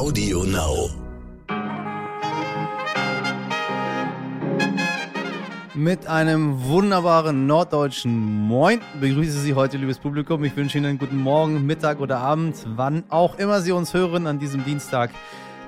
Audio 0.00 0.44
Now. 0.44 0.88
Mit 5.74 6.06
einem 6.06 6.64
wunderbaren 6.64 7.46
norddeutschen 7.46 8.46
Moin 8.48 8.80
begrüße 8.98 9.40
Sie 9.40 9.52
heute, 9.52 9.76
liebes 9.76 9.98
Publikum. 9.98 10.42
Ich 10.44 10.56
wünsche 10.56 10.78
Ihnen 10.78 10.86
einen 10.86 10.98
guten 10.98 11.18
Morgen, 11.18 11.66
Mittag 11.66 12.00
oder 12.00 12.16
Abend, 12.16 12.56
wann 12.76 13.04
auch 13.10 13.38
immer 13.38 13.60
Sie 13.60 13.72
uns 13.72 13.92
hören 13.92 14.26
an 14.26 14.38
diesem 14.38 14.64
Dienstag, 14.64 15.10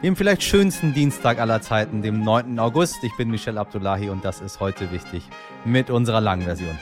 dem 0.03 0.17
vielleicht 0.17 0.43
schönsten 0.43 0.95
Dienstag 0.95 1.39
aller 1.39 1.61
Zeiten, 1.61 2.01
dem 2.01 2.25
9. 2.25 2.59
August. 2.59 3.05
Ich 3.05 3.15
bin 3.19 3.31
Michel 3.31 3.59
Abdullahi 3.59 4.09
und 4.09 4.25
das 4.25 4.41
ist 4.41 4.61
heute 4.61 4.91
wichtig 4.93 5.29
mit 5.67 5.91
unserer 5.91 6.23
langen 6.23 6.45
Version. 6.45 6.79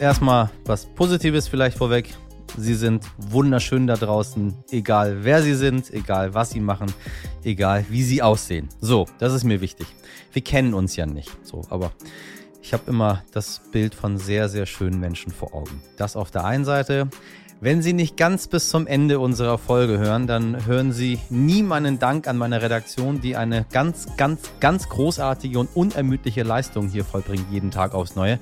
Erstmal 0.00 0.50
was 0.64 0.86
Positives 0.86 1.48
vielleicht 1.48 1.76
vorweg. 1.76 2.14
Sie 2.56 2.74
sind 2.74 3.04
wunderschön 3.16 3.88
da 3.88 3.96
draußen, 3.96 4.54
egal 4.70 5.24
wer 5.24 5.42
sie 5.42 5.54
sind, 5.54 5.92
egal 5.92 6.34
was 6.34 6.50
sie 6.50 6.60
machen, 6.60 6.92
egal 7.42 7.84
wie 7.88 8.04
sie 8.04 8.22
aussehen. 8.22 8.68
So, 8.80 9.06
das 9.18 9.32
ist 9.32 9.42
mir 9.42 9.60
wichtig. 9.60 9.88
Wir 10.32 10.42
kennen 10.42 10.72
uns 10.72 10.94
ja 10.94 11.04
nicht, 11.04 11.36
so, 11.44 11.62
aber 11.68 11.90
ich 12.62 12.72
habe 12.72 12.84
immer 12.86 13.24
das 13.32 13.60
Bild 13.72 13.92
von 13.92 14.18
sehr, 14.18 14.48
sehr 14.48 14.66
schönen 14.66 15.00
Menschen 15.00 15.32
vor 15.32 15.52
Augen. 15.52 15.82
Das 15.96 16.14
auf 16.14 16.30
der 16.30 16.44
einen 16.44 16.64
Seite. 16.64 17.08
Wenn 17.60 17.82
Sie 17.82 17.92
nicht 17.92 18.16
ganz 18.16 18.46
bis 18.46 18.68
zum 18.68 18.86
Ende 18.86 19.18
unserer 19.18 19.58
Folge 19.58 19.98
hören, 19.98 20.28
dann 20.28 20.64
hören 20.64 20.92
Sie 20.92 21.18
nie 21.28 21.64
meinen 21.64 21.98
Dank 21.98 22.28
an 22.28 22.36
meine 22.36 22.62
Redaktion, 22.62 23.20
die 23.20 23.34
eine 23.34 23.66
ganz, 23.72 24.06
ganz, 24.16 24.52
ganz 24.60 24.88
großartige 24.88 25.58
und 25.58 25.68
unermüdliche 25.74 26.44
Leistung 26.44 26.88
hier 26.88 27.04
vollbringt, 27.04 27.46
jeden 27.50 27.72
Tag 27.72 27.94
aufs 27.94 28.14
Neue. 28.14 28.38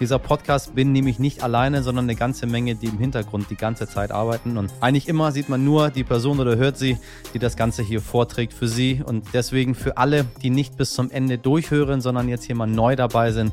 Dieser 0.00 0.18
Podcast 0.18 0.74
bin 0.74 0.92
nämlich 0.92 1.18
nicht 1.18 1.42
alleine, 1.42 1.82
sondern 1.82 2.04
eine 2.04 2.14
ganze 2.14 2.46
Menge, 2.46 2.74
die 2.74 2.88
im 2.88 2.98
Hintergrund 2.98 3.48
die 3.48 3.56
ganze 3.56 3.88
Zeit 3.88 4.10
arbeiten. 4.10 4.58
Und 4.58 4.70
eigentlich 4.80 5.08
immer 5.08 5.32
sieht 5.32 5.48
man 5.48 5.64
nur 5.64 5.88
die 5.88 6.04
Person 6.04 6.38
oder 6.38 6.56
hört 6.56 6.76
sie, 6.76 6.98
die 7.32 7.38
das 7.38 7.56
Ganze 7.56 7.82
hier 7.82 8.02
vorträgt 8.02 8.52
für 8.52 8.68
Sie. 8.68 9.02
Und 9.02 9.28
deswegen 9.32 9.74
für 9.74 9.96
alle, 9.96 10.26
die 10.42 10.50
nicht 10.50 10.76
bis 10.76 10.92
zum 10.92 11.10
Ende 11.10 11.38
durchhören, 11.38 12.02
sondern 12.02 12.28
jetzt 12.28 12.44
hier 12.44 12.54
mal 12.54 12.66
neu 12.66 12.96
dabei 12.96 13.32
sind, 13.32 13.50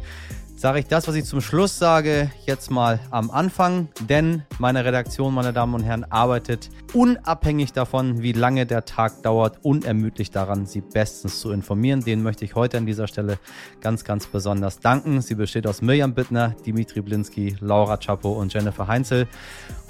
sage 0.55 0.79
ich 0.79 0.87
das, 0.87 1.07
was 1.07 1.15
ich 1.15 1.25
zum 1.25 1.41
Schluss 1.41 1.77
sage, 1.77 2.31
jetzt 2.45 2.71
mal 2.71 2.99
am 3.11 3.29
Anfang, 3.29 3.89
denn 4.09 4.43
meine 4.57 4.85
Redaktion, 4.85 5.33
meine 5.33 5.51
Damen 5.51 5.73
und 5.73 5.83
Herren, 5.83 6.05
arbeitet 6.05 6.69
unabhängig 6.93 7.73
davon, 7.73 8.21
wie 8.21 8.31
lange 8.31 8.65
der 8.65 8.85
Tag 8.85 9.21
dauert, 9.23 9.59
unermüdlich 9.63 10.31
daran, 10.31 10.65
Sie 10.65 10.81
bestens 10.81 11.41
zu 11.41 11.51
informieren. 11.51 12.01
Den 12.01 12.23
möchte 12.23 12.45
ich 12.45 12.55
heute 12.55 12.77
an 12.77 12.85
dieser 12.85 13.07
Stelle 13.07 13.37
ganz, 13.81 14.05
ganz 14.05 14.27
besonders 14.27 14.79
danken. 14.79 15.21
Sie 15.21 15.35
besteht 15.35 15.67
aus 15.67 15.81
Mirjam 15.81 16.13
Bittner, 16.13 16.55
Dimitri 16.65 17.01
Blinski, 17.01 17.57
Laura 17.59 17.97
Chapo 17.97 18.31
und 18.31 18.53
Jennifer 18.53 18.87
Heinzel. 18.87 19.27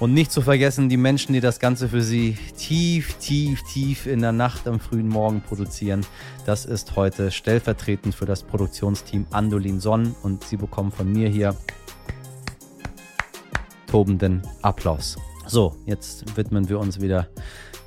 Und 0.00 0.14
nicht 0.14 0.32
zu 0.32 0.42
vergessen 0.42 0.88
die 0.88 0.96
Menschen, 0.96 1.32
die 1.32 1.40
das 1.40 1.60
Ganze 1.60 1.88
für 1.88 2.02
Sie 2.02 2.36
tief, 2.56 3.14
tief, 3.14 3.62
tief 3.72 4.06
in 4.06 4.20
der 4.20 4.32
Nacht 4.32 4.66
am 4.66 4.80
frühen 4.80 5.08
Morgen 5.08 5.42
produzieren. 5.42 6.04
Das 6.46 6.64
ist 6.64 6.94
heute 6.94 7.32
stellvertretend 7.32 8.14
für 8.14 8.24
das 8.24 8.44
Produktionsteam 8.44 9.26
Andolin 9.32 9.80
Sonn 9.80 10.14
und 10.22 10.44
Sie 10.44 10.56
bekommen 10.56 10.92
von 10.92 11.10
mir 11.10 11.28
hier 11.28 11.56
tobenden 13.88 14.42
Applaus. 14.62 15.16
So, 15.48 15.74
jetzt 15.86 16.36
widmen 16.36 16.68
wir 16.68 16.78
uns 16.78 17.00
wieder 17.00 17.26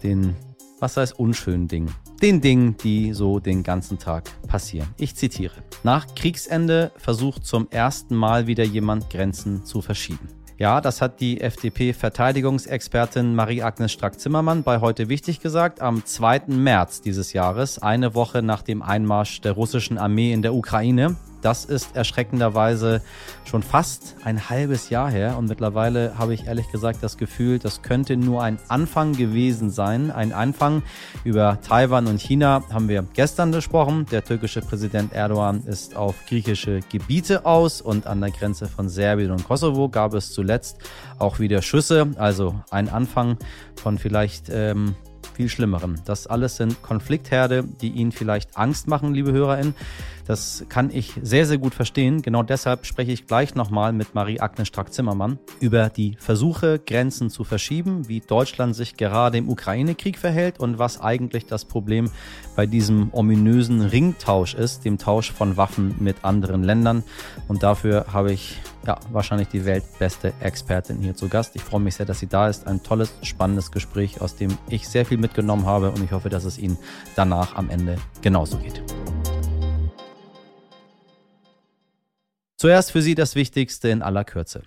den, 0.03 0.35
was 0.81 0.97
heißt 0.97 1.17
unschönen 1.17 1.69
Dingen. 1.69 1.95
Den 2.21 2.41
Dingen, 2.41 2.75
die 2.75 3.13
so 3.13 3.39
den 3.39 3.63
ganzen 3.63 3.97
Tag 3.97 4.29
passieren. 4.45 4.89
Ich 4.97 5.15
zitiere. 5.15 5.63
Nach 5.83 6.13
Kriegsende 6.13 6.91
versucht 6.97 7.45
zum 7.45 7.69
ersten 7.71 8.13
Mal 8.13 8.45
wieder 8.45 8.65
jemand 8.65 9.09
Grenzen 9.09 9.63
zu 9.63 9.81
verschieben. 9.81 10.27
Ja, 10.59 10.81
das 10.81 11.01
hat 11.01 11.21
die 11.21 11.39
FDP-Verteidigungsexpertin 11.39 13.33
Marie-Agnes 13.33 13.93
Strack-Zimmermann 13.93 14.63
bei 14.63 14.81
heute 14.81 15.07
wichtig 15.07 15.39
gesagt. 15.39 15.79
Am 15.79 16.05
2. 16.05 16.47
März 16.47 16.99
dieses 16.99 17.31
Jahres, 17.31 17.79
eine 17.81 18.13
Woche 18.13 18.41
nach 18.41 18.61
dem 18.61 18.81
Einmarsch 18.81 19.39
der 19.39 19.53
russischen 19.53 19.97
Armee 19.97 20.33
in 20.33 20.41
der 20.41 20.53
Ukraine, 20.53 21.15
das 21.41 21.65
ist 21.65 21.95
erschreckenderweise 21.95 23.01
schon 23.45 23.63
fast 23.63 24.15
ein 24.23 24.49
halbes 24.49 24.89
Jahr 24.89 25.09
her 25.09 25.37
und 25.37 25.47
mittlerweile 25.47 26.17
habe 26.17 26.33
ich 26.33 26.47
ehrlich 26.47 26.71
gesagt 26.71 26.99
das 27.01 27.17
Gefühl, 27.17 27.59
das 27.59 27.81
könnte 27.81 28.17
nur 28.17 28.43
ein 28.43 28.59
Anfang 28.67 29.13
gewesen 29.13 29.69
sein. 29.69 30.11
Ein 30.11 30.33
Anfang 30.33 30.83
über 31.23 31.59
Taiwan 31.61 32.07
und 32.07 32.21
China 32.21 32.63
haben 32.71 32.87
wir 32.87 33.03
gestern 33.13 33.51
besprochen. 33.51 34.05
Der 34.11 34.23
türkische 34.23 34.61
Präsident 34.61 35.13
Erdogan 35.13 35.63
ist 35.65 35.95
auf 35.95 36.15
griechische 36.27 36.81
Gebiete 36.89 37.45
aus 37.45 37.81
und 37.81 38.07
an 38.07 38.21
der 38.21 38.31
Grenze 38.31 38.67
von 38.67 38.89
Serbien 38.89 39.31
und 39.31 39.43
Kosovo 39.45 39.89
gab 39.89 40.13
es 40.13 40.31
zuletzt 40.31 40.77
auch 41.17 41.39
wieder 41.39 41.61
Schüsse. 41.61 42.11
Also 42.17 42.55
ein 42.71 42.89
Anfang 42.89 43.37
von 43.75 43.97
vielleicht 43.97 44.49
ähm, 44.49 44.95
viel 45.39 45.47
Schlimmerem. 45.47 45.95
Das 46.03 46.27
alles 46.27 46.57
sind 46.57 46.81
Konfliktherde, 46.81 47.63
die 47.63 47.91
Ihnen 47.91 48.11
vielleicht 48.11 48.57
Angst 48.57 48.89
machen, 48.89 49.13
liebe 49.13 49.31
HörerInnen. 49.31 49.73
Das 50.29 50.65
kann 50.67 50.91
ich 50.93 51.13
sehr, 51.23 51.45
sehr 51.47 51.57
gut 51.57 51.73
verstehen. 51.73 52.21
Genau 52.21 52.43
deshalb 52.43 52.85
spreche 52.85 53.13
ich 53.13 53.25
gleich 53.25 53.55
nochmal 53.55 53.93
mit 53.93 54.13
Marie-Agnes 54.13 54.67
Strack-Zimmermann 54.67 55.39
über 55.61 55.89
die 55.89 56.17
Versuche, 56.19 56.77
Grenzen 56.77 57.29
zu 57.29 57.45
verschieben, 57.45 58.09
wie 58.09 58.19
Deutschland 58.19 58.75
sich 58.75 58.97
gerade 58.97 59.37
im 59.37 59.49
Ukraine-Krieg 59.49 60.19
verhält 60.19 60.59
und 60.59 60.77
was 60.77 60.99
eigentlich 60.99 61.45
das 61.45 61.63
Problem 61.63 62.11
bei 62.57 62.67
diesem 62.67 63.09
ominösen 63.13 63.81
Ringtausch 63.81 64.53
ist, 64.53 64.83
dem 64.83 64.97
Tausch 64.97 65.31
von 65.31 65.55
Waffen 65.55 65.95
mit 65.99 66.17
anderen 66.23 66.63
Ländern. 66.63 67.03
Und 67.47 67.63
dafür 67.63 68.07
habe 68.11 68.33
ich 68.33 68.59
ja, 68.85 68.99
wahrscheinlich 69.11 69.47
die 69.47 69.65
weltbeste 69.65 70.33
Expertin 70.39 70.99
hier 70.99 71.15
zu 71.15 71.27
Gast. 71.27 71.55
Ich 71.55 71.63
freue 71.63 71.81
mich 71.81 71.95
sehr, 71.95 72.05
dass 72.05 72.19
sie 72.19 72.27
da 72.27 72.47
ist. 72.47 72.67
Ein 72.67 72.83
tolles, 72.83 73.13
spannendes 73.23 73.71
Gespräch, 73.71 74.21
aus 74.21 74.35
dem 74.35 74.57
ich 74.69 74.87
sehr 74.87 75.05
viel 75.05 75.17
mitgenommen 75.29 75.65
habe 75.65 75.91
und 75.91 76.03
ich 76.03 76.11
hoffe, 76.11 76.29
dass 76.29 76.43
es 76.43 76.57
Ihnen 76.57 76.77
danach 77.15 77.55
am 77.55 77.69
Ende 77.69 77.97
genauso 78.21 78.57
geht. 78.57 78.81
Zuerst 82.57 82.91
für 82.91 83.01
Sie 83.01 83.15
das 83.15 83.35
Wichtigste 83.35 83.89
in 83.89 84.01
aller 84.01 84.25
Kürze. 84.25 84.63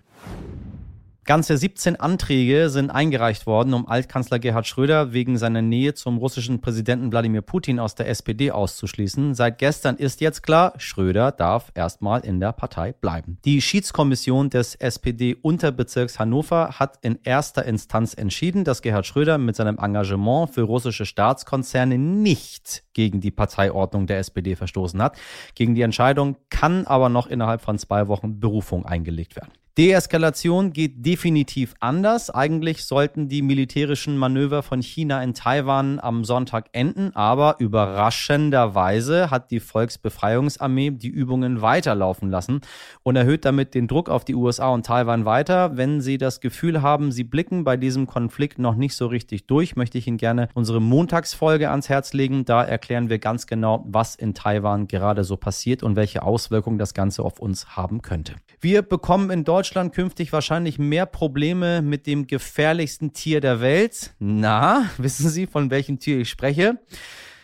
Ganze 1.24 1.56
17 1.56 2.00
Anträge 2.00 2.68
sind 2.68 2.90
eingereicht 2.90 3.46
worden, 3.46 3.74
um 3.74 3.86
Altkanzler 3.86 4.40
Gerhard 4.40 4.66
Schröder 4.66 5.12
wegen 5.12 5.38
seiner 5.38 5.62
Nähe 5.62 5.94
zum 5.94 6.18
russischen 6.18 6.60
Präsidenten 6.60 7.12
Wladimir 7.12 7.42
Putin 7.42 7.78
aus 7.78 7.94
der 7.94 8.08
SPD 8.08 8.50
auszuschließen. 8.50 9.32
Seit 9.36 9.58
gestern 9.58 9.94
ist 9.94 10.20
jetzt 10.20 10.42
klar, 10.42 10.72
Schröder 10.78 11.30
darf 11.30 11.70
erstmal 11.76 12.24
in 12.24 12.40
der 12.40 12.50
Partei 12.50 12.90
bleiben. 12.92 13.38
Die 13.44 13.62
Schiedskommission 13.62 14.50
des 14.50 14.74
SPD-Unterbezirks 14.74 16.18
Hannover 16.18 16.80
hat 16.80 16.98
in 17.02 17.20
erster 17.22 17.64
Instanz 17.66 18.14
entschieden, 18.14 18.64
dass 18.64 18.82
Gerhard 18.82 19.06
Schröder 19.06 19.38
mit 19.38 19.54
seinem 19.54 19.78
Engagement 19.78 20.50
für 20.50 20.62
russische 20.62 21.06
Staatskonzerne 21.06 21.98
nicht 21.98 22.82
gegen 22.94 23.20
die 23.20 23.30
Parteiordnung 23.30 24.08
der 24.08 24.18
SPD 24.18 24.56
verstoßen 24.56 25.00
hat. 25.00 25.16
Gegen 25.54 25.76
die 25.76 25.82
Entscheidung 25.82 26.34
kann 26.50 26.84
aber 26.84 27.08
noch 27.08 27.28
innerhalb 27.28 27.60
von 27.60 27.78
zwei 27.78 28.08
Wochen 28.08 28.40
Berufung 28.40 28.84
eingelegt 28.84 29.36
werden. 29.36 29.52
Deeskalation 29.78 30.74
geht 30.74 31.06
definitiv 31.06 31.74
anders. 31.80 32.28
Eigentlich 32.28 32.84
sollten 32.84 33.30
die 33.30 33.40
militärischen 33.40 34.18
Manöver 34.18 34.62
von 34.62 34.82
China 34.82 35.22
in 35.22 35.32
Taiwan 35.32 35.98
am 35.98 36.24
Sonntag 36.24 36.66
enden, 36.72 37.16
aber 37.16 37.56
überraschenderweise 37.58 39.30
hat 39.30 39.50
die 39.50 39.60
Volksbefreiungsarmee 39.60 40.90
die 40.90 41.08
Übungen 41.08 41.62
weiterlaufen 41.62 42.28
lassen 42.28 42.60
und 43.02 43.16
erhöht 43.16 43.46
damit 43.46 43.72
den 43.72 43.88
Druck 43.88 44.10
auf 44.10 44.26
die 44.26 44.34
USA 44.34 44.68
und 44.68 44.84
Taiwan 44.84 45.24
weiter. 45.24 45.74
Wenn 45.74 46.02
Sie 46.02 46.18
das 46.18 46.42
Gefühl 46.42 46.82
haben, 46.82 47.10
Sie 47.10 47.24
blicken 47.24 47.64
bei 47.64 47.78
diesem 47.78 48.06
Konflikt 48.06 48.58
noch 48.58 48.74
nicht 48.74 48.94
so 48.94 49.06
richtig 49.06 49.46
durch, 49.46 49.74
möchte 49.74 49.96
ich 49.96 50.06
Ihnen 50.06 50.18
gerne 50.18 50.50
unsere 50.52 50.82
Montagsfolge 50.82 51.70
ans 51.70 51.88
Herz 51.88 52.12
legen. 52.12 52.44
Da 52.44 52.62
erklären 52.62 53.08
wir 53.08 53.18
ganz 53.18 53.46
genau, 53.46 53.86
was 53.88 54.16
in 54.16 54.34
Taiwan 54.34 54.86
gerade 54.86 55.24
so 55.24 55.38
passiert 55.38 55.82
und 55.82 55.96
welche 55.96 56.24
Auswirkungen 56.24 56.76
das 56.76 56.92
Ganze 56.92 57.22
auf 57.22 57.38
uns 57.38 57.74
haben 57.74 58.02
könnte. 58.02 58.34
Wir 58.60 58.82
bekommen 58.82 59.30
in 59.30 59.44
Deutschland 59.44 59.61
Deutschland 59.62 59.94
künftig 59.94 60.32
wahrscheinlich 60.32 60.80
mehr 60.80 61.06
Probleme 61.06 61.82
mit 61.82 62.08
dem 62.08 62.26
gefährlichsten 62.26 63.12
Tier 63.12 63.40
der 63.40 63.60
Welt. 63.60 64.12
Na, 64.18 64.90
wissen 64.98 65.28
Sie, 65.28 65.46
von 65.46 65.70
welchem 65.70 66.00
Tier 66.00 66.18
ich 66.18 66.30
spreche? 66.30 66.80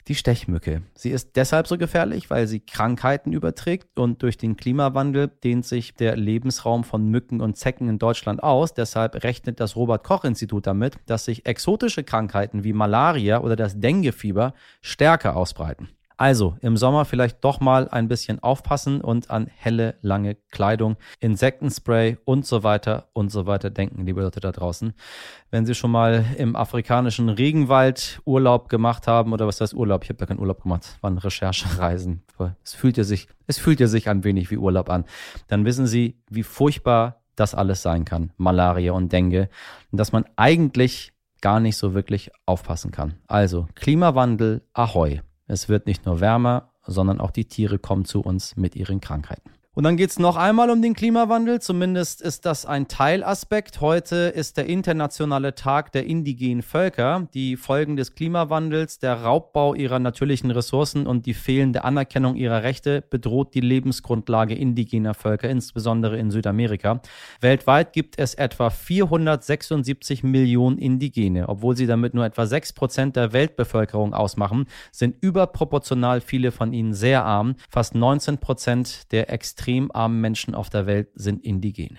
Die 0.08 0.16
Stechmücke. 0.16 0.82
Sie 0.94 1.10
ist 1.10 1.36
deshalb 1.36 1.68
so 1.68 1.78
gefährlich, 1.78 2.28
weil 2.28 2.48
sie 2.48 2.58
Krankheiten 2.58 3.32
überträgt 3.32 4.00
und 4.00 4.20
durch 4.24 4.36
den 4.36 4.56
Klimawandel 4.56 5.28
dehnt 5.28 5.64
sich 5.64 5.94
der 5.94 6.16
Lebensraum 6.16 6.82
von 6.82 7.06
Mücken 7.06 7.40
und 7.40 7.56
Zecken 7.56 7.88
in 7.88 8.00
Deutschland 8.00 8.42
aus. 8.42 8.74
Deshalb 8.74 9.22
rechnet 9.22 9.60
das 9.60 9.76
Robert 9.76 10.02
Koch 10.02 10.24
Institut 10.24 10.66
damit, 10.66 10.96
dass 11.06 11.24
sich 11.24 11.46
exotische 11.46 12.02
Krankheiten 12.02 12.64
wie 12.64 12.72
Malaria 12.72 13.42
oder 13.42 13.54
das 13.54 13.78
Denguefieber 13.78 14.54
stärker 14.82 15.36
ausbreiten. 15.36 15.88
Also 16.18 16.56
im 16.62 16.76
Sommer 16.76 17.04
vielleicht 17.04 17.44
doch 17.44 17.60
mal 17.60 17.88
ein 17.88 18.08
bisschen 18.08 18.42
aufpassen 18.42 19.00
und 19.00 19.30
an 19.30 19.46
helle, 19.46 19.94
lange 20.02 20.34
Kleidung, 20.50 20.96
Insektenspray 21.20 22.18
und 22.24 22.44
so 22.44 22.64
weiter 22.64 23.08
und 23.12 23.30
so 23.30 23.46
weiter 23.46 23.70
denken, 23.70 24.04
liebe 24.04 24.20
Leute 24.20 24.40
da 24.40 24.50
draußen. 24.50 24.94
Wenn 25.52 25.64
Sie 25.64 25.76
schon 25.76 25.92
mal 25.92 26.24
im 26.36 26.56
afrikanischen 26.56 27.28
Regenwald 27.28 28.20
Urlaub 28.24 28.68
gemacht 28.68 29.06
haben, 29.06 29.32
oder 29.32 29.46
was 29.46 29.60
heißt 29.60 29.74
Urlaub? 29.74 30.02
Ich 30.02 30.10
habe 30.10 30.18
ja 30.18 30.26
keinen 30.26 30.40
Urlaub 30.40 30.62
gemacht, 30.62 30.98
waren 31.02 31.18
Recherchereisen. 31.18 32.24
Es 32.64 32.74
fühlt 32.74 32.96
ja 32.96 33.04
sich, 33.04 33.28
es 33.46 33.58
fühlt 33.58 33.78
ja 33.78 33.86
sich 33.86 34.08
ein 34.08 34.24
wenig 34.24 34.50
wie 34.50 34.58
Urlaub 34.58 34.90
an. 34.90 35.04
Dann 35.46 35.64
wissen 35.64 35.86
Sie, 35.86 36.20
wie 36.28 36.42
furchtbar 36.42 37.22
das 37.36 37.54
alles 37.54 37.82
sein 37.82 38.04
kann, 38.04 38.32
Malaria 38.36 38.90
und 38.90 39.12
Dengue, 39.12 39.48
und 39.92 39.98
dass 40.00 40.10
man 40.10 40.24
eigentlich 40.34 41.12
gar 41.40 41.60
nicht 41.60 41.76
so 41.76 41.94
wirklich 41.94 42.32
aufpassen 42.44 42.90
kann. 42.90 43.14
Also 43.28 43.68
Klimawandel, 43.76 44.62
ahoi. 44.72 45.20
Es 45.50 45.70
wird 45.70 45.86
nicht 45.86 46.04
nur 46.04 46.20
wärmer, 46.20 46.74
sondern 46.86 47.20
auch 47.20 47.30
die 47.30 47.46
Tiere 47.46 47.78
kommen 47.78 48.04
zu 48.04 48.20
uns 48.20 48.56
mit 48.56 48.76
ihren 48.76 49.00
Krankheiten. 49.00 49.50
Und 49.78 49.84
dann 49.84 49.96
geht 49.96 50.10
es 50.10 50.18
noch 50.18 50.34
einmal 50.34 50.70
um 50.70 50.82
den 50.82 50.92
Klimawandel. 50.92 51.60
Zumindest 51.60 52.20
ist 52.20 52.44
das 52.46 52.66
ein 52.66 52.88
Teilaspekt. 52.88 53.80
Heute 53.80 54.16
ist 54.16 54.56
der 54.56 54.66
internationale 54.66 55.54
Tag 55.54 55.92
der 55.92 56.04
indigenen 56.04 56.62
Völker. 56.62 57.28
Die 57.32 57.54
Folgen 57.54 57.94
des 57.94 58.16
Klimawandels, 58.16 58.98
der 58.98 59.22
Raubbau 59.22 59.74
ihrer 59.74 60.00
natürlichen 60.00 60.50
Ressourcen 60.50 61.06
und 61.06 61.26
die 61.26 61.32
fehlende 61.32 61.84
Anerkennung 61.84 62.34
ihrer 62.34 62.64
Rechte 62.64 63.02
bedroht 63.02 63.54
die 63.54 63.60
Lebensgrundlage 63.60 64.56
indigener 64.56 65.14
Völker, 65.14 65.48
insbesondere 65.48 66.18
in 66.18 66.32
Südamerika. 66.32 67.00
Weltweit 67.40 67.92
gibt 67.92 68.18
es 68.18 68.34
etwa 68.34 68.70
476 68.70 70.24
Millionen 70.24 70.78
Indigene. 70.78 71.48
Obwohl 71.48 71.76
sie 71.76 71.86
damit 71.86 72.14
nur 72.14 72.24
etwa 72.24 72.46
6 72.46 72.72
Prozent 72.72 73.14
der 73.14 73.32
Weltbevölkerung 73.32 74.12
ausmachen, 74.12 74.66
sind 74.90 75.14
überproportional 75.20 76.20
viele 76.20 76.50
von 76.50 76.72
ihnen 76.72 76.94
sehr 76.94 77.24
arm. 77.24 77.54
Fast 77.70 77.94
19 77.94 78.38
Prozent 78.38 79.12
der 79.12 79.32
extrem 79.32 79.67
extrem 79.68 79.90
armen 79.92 80.22
Menschen 80.22 80.54
auf 80.54 80.70
der 80.70 80.86
Welt 80.86 81.10
sind 81.14 81.44
Indigene. 81.44 81.98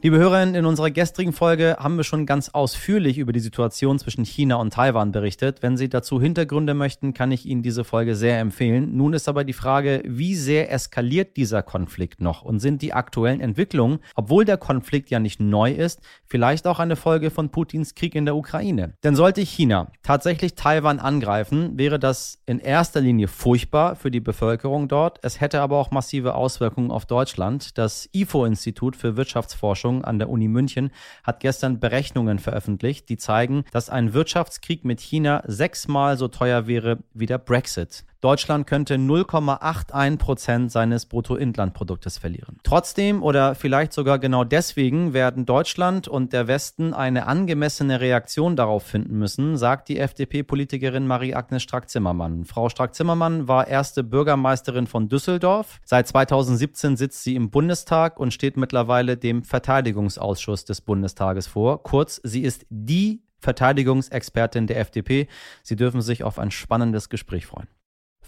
Liebe 0.00 0.16
Hörerinnen, 0.16 0.54
in 0.54 0.64
unserer 0.64 0.92
gestrigen 0.92 1.32
Folge 1.32 1.76
haben 1.80 1.96
wir 1.96 2.04
schon 2.04 2.24
ganz 2.24 2.50
ausführlich 2.50 3.18
über 3.18 3.32
die 3.32 3.40
Situation 3.40 3.98
zwischen 3.98 4.24
China 4.24 4.54
und 4.54 4.72
Taiwan 4.72 5.10
berichtet. 5.10 5.60
Wenn 5.60 5.76
Sie 5.76 5.88
dazu 5.88 6.20
Hintergründe 6.20 6.72
möchten, 6.72 7.14
kann 7.14 7.32
ich 7.32 7.46
Ihnen 7.46 7.64
diese 7.64 7.82
Folge 7.82 8.14
sehr 8.14 8.38
empfehlen. 8.38 8.96
Nun 8.96 9.12
ist 9.12 9.28
aber 9.28 9.42
die 9.42 9.52
Frage, 9.52 10.04
wie 10.06 10.36
sehr 10.36 10.70
eskaliert 10.70 11.36
dieser 11.36 11.64
Konflikt 11.64 12.20
noch 12.20 12.42
und 12.42 12.60
sind 12.60 12.80
die 12.80 12.92
aktuellen 12.92 13.40
Entwicklungen, 13.40 13.98
obwohl 14.14 14.44
der 14.44 14.56
Konflikt 14.56 15.10
ja 15.10 15.18
nicht 15.18 15.40
neu 15.40 15.72
ist, 15.72 16.00
vielleicht 16.26 16.68
auch 16.68 16.78
eine 16.78 16.94
Folge 16.94 17.32
von 17.32 17.50
Putins 17.50 17.96
Krieg 17.96 18.14
in 18.14 18.24
der 18.24 18.36
Ukraine? 18.36 18.94
Denn 19.02 19.16
sollte 19.16 19.40
China 19.40 19.90
tatsächlich 20.04 20.54
Taiwan 20.54 21.00
angreifen, 21.00 21.76
wäre 21.76 21.98
das 21.98 22.40
in 22.46 22.60
erster 22.60 23.00
Linie 23.00 23.26
furchtbar 23.26 23.96
für 23.96 24.12
die 24.12 24.20
Bevölkerung 24.20 24.86
dort. 24.86 25.18
Es 25.22 25.40
hätte 25.40 25.60
aber 25.60 25.76
auch 25.76 25.90
massive 25.90 26.36
Auswirkungen 26.36 26.92
auf 26.92 27.04
Deutschland. 27.04 27.76
Das 27.76 28.08
IFO-Institut 28.12 28.94
für 28.94 29.16
Wirtschaftsforschung 29.16 29.88
Forschung 29.98 30.04
an 30.04 30.18
der 30.18 30.28
Uni 30.28 30.48
München 30.48 30.90
hat 31.24 31.40
gestern 31.40 31.80
Berechnungen 31.80 32.38
veröffentlicht, 32.38 33.08
die 33.08 33.16
zeigen, 33.16 33.64
dass 33.72 33.90
ein 33.90 34.12
Wirtschaftskrieg 34.12 34.84
mit 34.84 35.00
China 35.00 35.42
sechsmal 35.46 36.16
so 36.16 36.28
teuer 36.28 36.66
wäre 36.66 36.98
wie 37.14 37.26
der 37.26 37.38
Brexit. 37.38 38.04
Deutschland 38.20 38.66
könnte 38.66 38.96
0,81 38.96 40.16
Prozent 40.18 40.72
seines 40.72 41.06
Bruttoinlandproduktes 41.06 42.18
verlieren. 42.18 42.58
Trotzdem 42.64 43.22
oder 43.22 43.54
vielleicht 43.54 43.92
sogar 43.92 44.18
genau 44.18 44.42
deswegen 44.42 45.12
werden 45.12 45.46
Deutschland 45.46 46.08
und 46.08 46.32
der 46.32 46.48
Westen 46.48 46.94
eine 46.94 47.28
angemessene 47.28 48.00
Reaktion 48.00 48.56
darauf 48.56 48.82
finden 48.82 49.18
müssen, 49.18 49.56
sagt 49.56 49.88
die 49.88 49.98
FDP-Politikerin 49.98 51.06
Marie-Agnes 51.06 51.62
Strack-Zimmermann. 51.62 52.44
Frau 52.44 52.68
Strack-Zimmermann 52.68 53.46
war 53.46 53.68
erste 53.68 54.02
Bürgermeisterin 54.02 54.88
von 54.88 55.08
Düsseldorf. 55.08 55.80
Seit 55.84 56.08
2017 56.08 56.96
sitzt 56.96 57.22
sie 57.22 57.36
im 57.36 57.50
Bundestag 57.50 58.18
und 58.18 58.34
steht 58.34 58.56
mittlerweile 58.56 59.16
dem 59.16 59.44
Verteidigungsausschuss 59.44 60.64
des 60.64 60.80
Bundestages 60.80 61.46
vor. 61.46 61.84
Kurz, 61.84 62.20
sie 62.24 62.42
ist 62.42 62.66
die 62.68 63.22
Verteidigungsexpertin 63.38 64.66
der 64.66 64.80
FDP. 64.80 65.28
Sie 65.62 65.76
dürfen 65.76 66.02
sich 66.02 66.24
auf 66.24 66.40
ein 66.40 66.50
spannendes 66.50 67.08
Gespräch 67.08 67.46
freuen. 67.46 67.68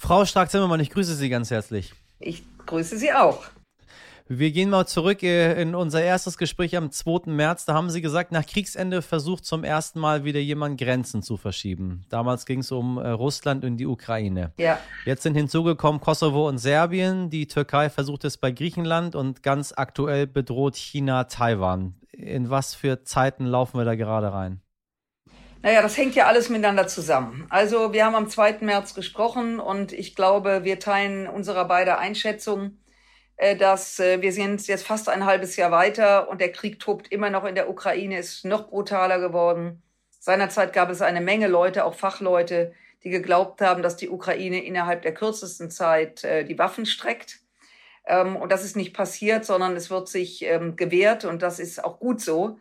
Frau 0.02 0.24
Stark-Zimmermann, 0.24 0.80
ich 0.80 0.88
grüße 0.88 1.14
Sie 1.14 1.28
ganz 1.28 1.50
herzlich. 1.50 1.92
Ich 2.20 2.42
grüße 2.64 2.96
Sie 2.96 3.12
auch. 3.12 3.44
Wir 4.28 4.50
gehen 4.50 4.70
mal 4.70 4.86
zurück 4.86 5.22
äh, 5.22 5.60
in 5.60 5.74
unser 5.74 6.02
erstes 6.02 6.38
Gespräch 6.38 6.74
am 6.74 6.90
2. 6.90 7.30
März. 7.30 7.66
Da 7.66 7.74
haben 7.74 7.90
Sie 7.90 8.00
gesagt, 8.00 8.32
nach 8.32 8.46
Kriegsende 8.46 9.02
versucht 9.02 9.44
zum 9.44 9.62
ersten 9.62 10.00
Mal 10.00 10.24
wieder 10.24 10.40
jemand 10.40 10.80
Grenzen 10.80 11.22
zu 11.22 11.36
verschieben. 11.36 12.06
Damals 12.08 12.46
ging 12.46 12.60
es 12.60 12.72
um 12.72 12.96
äh, 12.96 13.10
Russland 13.10 13.62
und 13.62 13.76
die 13.76 13.86
Ukraine. 13.86 14.52
Ja. 14.56 14.80
Jetzt 15.04 15.22
sind 15.22 15.34
hinzugekommen 15.34 16.00
Kosovo 16.00 16.48
und 16.48 16.56
Serbien. 16.56 17.28
Die 17.28 17.46
Türkei 17.46 17.90
versucht 17.90 18.24
es 18.24 18.38
bei 18.38 18.52
Griechenland 18.52 19.14
und 19.14 19.42
ganz 19.42 19.74
aktuell 19.76 20.26
bedroht 20.26 20.76
China 20.76 21.24
Taiwan. 21.24 21.94
In 22.10 22.48
was 22.48 22.74
für 22.74 23.04
Zeiten 23.04 23.44
laufen 23.44 23.76
wir 23.76 23.84
da 23.84 23.96
gerade 23.96 24.32
rein? 24.32 24.62
Naja, 25.62 25.82
das 25.82 25.98
hängt 25.98 26.14
ja 26.14 26.26
alles 26.26 26.48
miteinander 26.48 26.88
zusammen. 26.88 27.46
Also 27.50 27.92
wir 27.92 28.06
haben 28.06 28.14
am 28.14 28.30
2. 28.30 28.58
März 28.60 28.94
gesprochen 28.94 29.60
und 29.60 29.92
ich 29.92 30.14
glaube, 30.14 30.64
wir 30.64 30.78
teilen 30.78 31.26
unserer 31.26 31.66
beide 31.66 31.98
Einschätzung, 31.98 32.78
äh, 33.36 33.56
dass 33.56 34.00
äh, 34.00 34.22
wir 34.22 34.32
sind 34.32 34.66
jetzt 34.66 34.86
fast 34.86 35.10
ein 35.10 35.26
halbes 35.26 35.56
Jahr 35.56 35.70
weiter 35.70 36.30
und 36.30 36.40
der 36.40 36.50
Krieg 36.50 36.80
tobt 36.80 37.08
immer 37.12 37.28
noch 37.28 37.44
in 37.44 37.54
der 37.54 37.68
Ukraine, 37.68 38.18
ist 38.18 38.46
noch 38.46 38.68
brutaler 38.68 39.20
geworden. 39.20 39.82
Seinerzeit 40.18 40.72
gab 40.72 40.88
es 40.88 41.02
eine 41.02 41.20
Menge 41.20 41.46
Leute, 41.46 41.84
auch 41.84 41.94
Fachleute, 41.94 42.72
die 43.04 43.10
geglaubt 43.10 43.60
haben, 43.60 43.82
dass 43.82 43.96
die 43.96 44.08
Ukraine 44.08 44.64
innerhalb 44.64 45.02
der 45.02 45.12
kürzesten 45.12 45.70
Zeit 45.70 46.24
äh, 46.24 46.44
die 46.44 46.58
Waffen 46.58 46.86
streckt. 46.86 47.40
Ähm, 48.06 48.36
und 48.36 48.50
das 48.50 48.64
ist 48.64 48.76
nicht 48.76 48.94
passiert, 48.94 49.44
sondern 49.44 49.76
es 49.76 49.90
wird 49.90 50.08
sich 50.08 50.42
ähm, 50.42 50.76
gewehrt 50.76 51.26
und 51.26 51.42
das 51.42 51.58
ist 51.58 51.84
auch 51.84 52.00
gut 52.00 52.22
so 52.22 52.58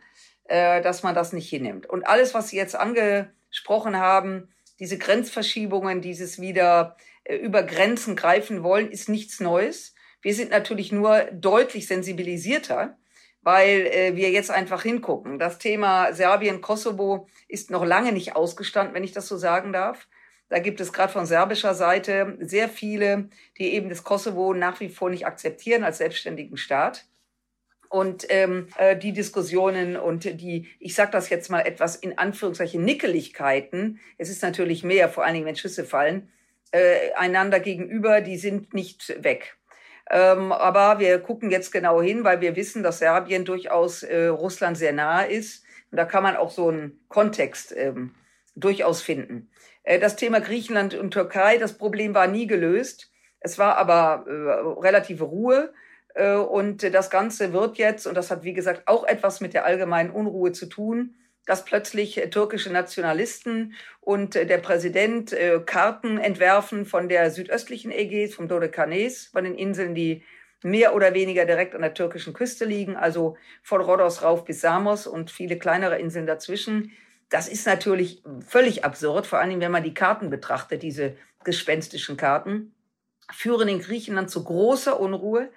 äh, 0.50 0.82
dass 0.82 1.04
man 1.04 1.14
das 1.14 1.32
nicht 1.32 1.48
hinnimmt. 1.48 1.86
Und 1.86 2.02
alles, 2.08 2.34
was 2.34 2.48
Sie 2.48 2.56
jetzt 2.56 2.74
angesprochen 2.74 3.96
haben, 3.96 4.48
diese 4.80 4.98
Grenzverschiebungen, 4.98 6.00
dieses 6.00 6.40
wieder 6.40 6.96
äh, 7.22 7.36
über 7.36 7.62
Grenzen 7.62 8.16
greifen 8.16 8.64
wollen, 8.64 8.90
ist 8.90 9.08
nichts 9.08 9.38
Neues. 9.38 9.94
Wir 10.22 10.34
sind 10.34 10.50
natürlich 10.50 10.90
nur 10.90 11.20
deutlich 11.32 11.86
sensibilisierter, 11.86 12.98
weil 13.42 13.86
äh, 13.86 14.16
wir 14.16 14.30
jetzt 14.30 14.50
einfach 14.50 14.82
hingucken. 14.82 15.38
Das 15.38 15.58
Thema 15.58 16.12
Serbien, 16.12 16.60
Kosovo 16.60 17.28
ist 17.46 17.70
noch 17.70 17.84
lange 17.84 18.10
nicht 18.10 18.34
ausgestanden, 18.34 18.92
wenn 18.92 19.04
ich 19.04 19.12
das 19.12 19.28
so 19.28 19.36
sagen 19.36 19.72
darf. 19.72 20.08
Da 20.48 20.58
gibt 20.58 20.80
es 20.80 20.92
gerade 20.92 21.12
von 21.12 21.26
serbischer 21.26 21.74
Seite 21.74 22.36
sehr 22.40 22.68
viele, 22.68 23.28
die 23.56 23.72
eben 23.72 23.88
das 23.88 24.02
Kosovo 24.02 24.52
nach 24.52 24.80
wie 24.80 24.88
vor 24.88 25.10
nicht 25.10 25.26
akzeptieren 25.26 25.84
als 25.84 25.98
selbstständigen 25.98 26.56
Staat 26.56 27.06
und 27.90 28.24
ähm, 28.30 28.68
äh, 28.78 28.96
die 28.96 29.12
Diskussionen 29.12 29.96
und 29.96 30.24
die, 30.24 30.68
ich 30.78 30.94
sage 30.94 31.10
das 31.10 31.28
jetzt 31.28 31.50
mal 31.50 31.60
etwas 31.60 31.96
in 31.96 32.16
Anführungszeichen 32.16 32.82
Nickeligkeiten, 32.82 34.00
es 34.16 34.30
ist 34.30 34.42
natürlich 34.42 34.84
mehr, 34.84 35.08
vor 35.08 35.24
allen 35.24 35.34
Dingen 35.34 35.46
wenn 35.46 35.56
Schüsse 35.56 35.84
fallen, 35.84 36.30
äh, 36.70 37.12
einander 37.16 37.58
gegenüber, 37.58 38.20
die 38.20 38.38
sind 38.38 38.74
nicht 38.74 39.22
weg. 39.22 39.56
Ähm, 40.08 40.52
aber 40.52 41.00
wir 41.00 41.18
gucken 41.18 41.50
jetzt 41.50 41.72
genau 41.72 42.00
hin, 42.00 42.22
weil 42.22 42.40
wir 42.40 42.54
wissen, 42.54 42.84
dass 42.84 43.00
Serbien 43.00 43.44
durchaus 43.44 44.04
äh, 44.04 44.26
Russland 44.26 44.78
sehr 44.78 44.92
nahe 44.92 45.26
ist. 45.26 45.64
Und 45.90 45.96
da 45.96 46.04
kann 46.04 46.22
man 46.22 46.36
auch 46.36 46.50
so 46.50 46.68
einen 46.68 47.00
Kontext 47.08 47.74
ähm, 47.76 48.14
durchaus 48.54 49.02
finden. 49.02 49.50
Äh, 49.82 49.98
das 49.98 50.14
Thema 50.14 50.40
Griechenland 50.40 50.94
und 50.94 51.10
Türkei, 51.10 51.58
das 51.58 51.76
Problem 51.76 52.14
war 52.14 52.28
nie 52.28 52.46
gelöst. 52.46 53.10
Es 53.40 53.58
war 53.58 53.76
aber 53.76 54.24
äh, 54.28 54.80
relative 54.80 55.24
Ruhe. 55.24 55.72
Äh, 56.14 56.34
und 56.34 56.82
das 56.94 57.10
Ganze 57.10 57.52
wird 57.52 57.78
jetzt, 57.78 58.06
und 58.06 58.14
das 58.14 58.30
hat 58.30 58.44
wie 58.44 58.52
gesagt 58.52 58.82
auch 58.86 59.04
etwas 59.04 59.40
mit 59.40 59.54
der 59.54 59.64
allgemeinen 59.64 60.10
Unruhe 60.10 60.52
zu 60.52 60.66
tun, 60.66 61.14
dass 61.46 61.64
plötzlich 61.64 62.14
türkische 62.30 62.70
Nationalisten 62.70 63.74
und 64.00 64.34
der 64.34 64.58
Präsident 64.58 65.32
äh, 65.32 65.60
Karten 65.64 66.18
entwerfen 66.18 66.84
von 66.84 67.08
der 67.08 67.30
südöstlichen 67.30 67.90
Ägäis, 67.90 68.34
vom 68.34 68.46
Dodekanes, 68.46 69.26
von 69.26 69.44
den 69.44 69.56
Inseln, 69.56 69.94
die 69.94 70.22
mehr 70.62 70.94
oder 70.94 71.14
weniger 71.14 71.46
direkt 71.46 71.74
an 71.74 71.82
der 71.82 71.94
türkischen 71.94 72.34
Küste 72.34 72.64
liegen, 72.64 72.96
also 72.96 73.36
von 73.62 73.80
Rhodos 73.80 74.22
rauf 74.22 74.44
bis 74.44 74.60
Samos 74.60 75.06
und 75.06 75.30
viele 75.30 75.58
kleinere 75.58 75.98
Inseln 75.98 76.26
dazwischen. 76.26 76.92
Das 77.30 77.48
ist 77.48 77.66
natürlich 77.66 78.22
völlig 78.46 78.84
absurd, 78.84 79.26
vor 79.26 79.38
allem 79.38 79.60
wenn 79.60 79.72
man 79.72 79.84
die 79.84 79.94
Karten 79.94 80.30
betrachtet, 80.30 80.82
diese 80.82 81.16
gespenstischen 81.44 82.16
Karten, 82.16 82.74
führen 83.32 83.68
in 83.68 83.80
Griechenland 83.80 84.30
zu 84.30 84.44
großer 84.44 85.00
Unruhe 85.00 85.48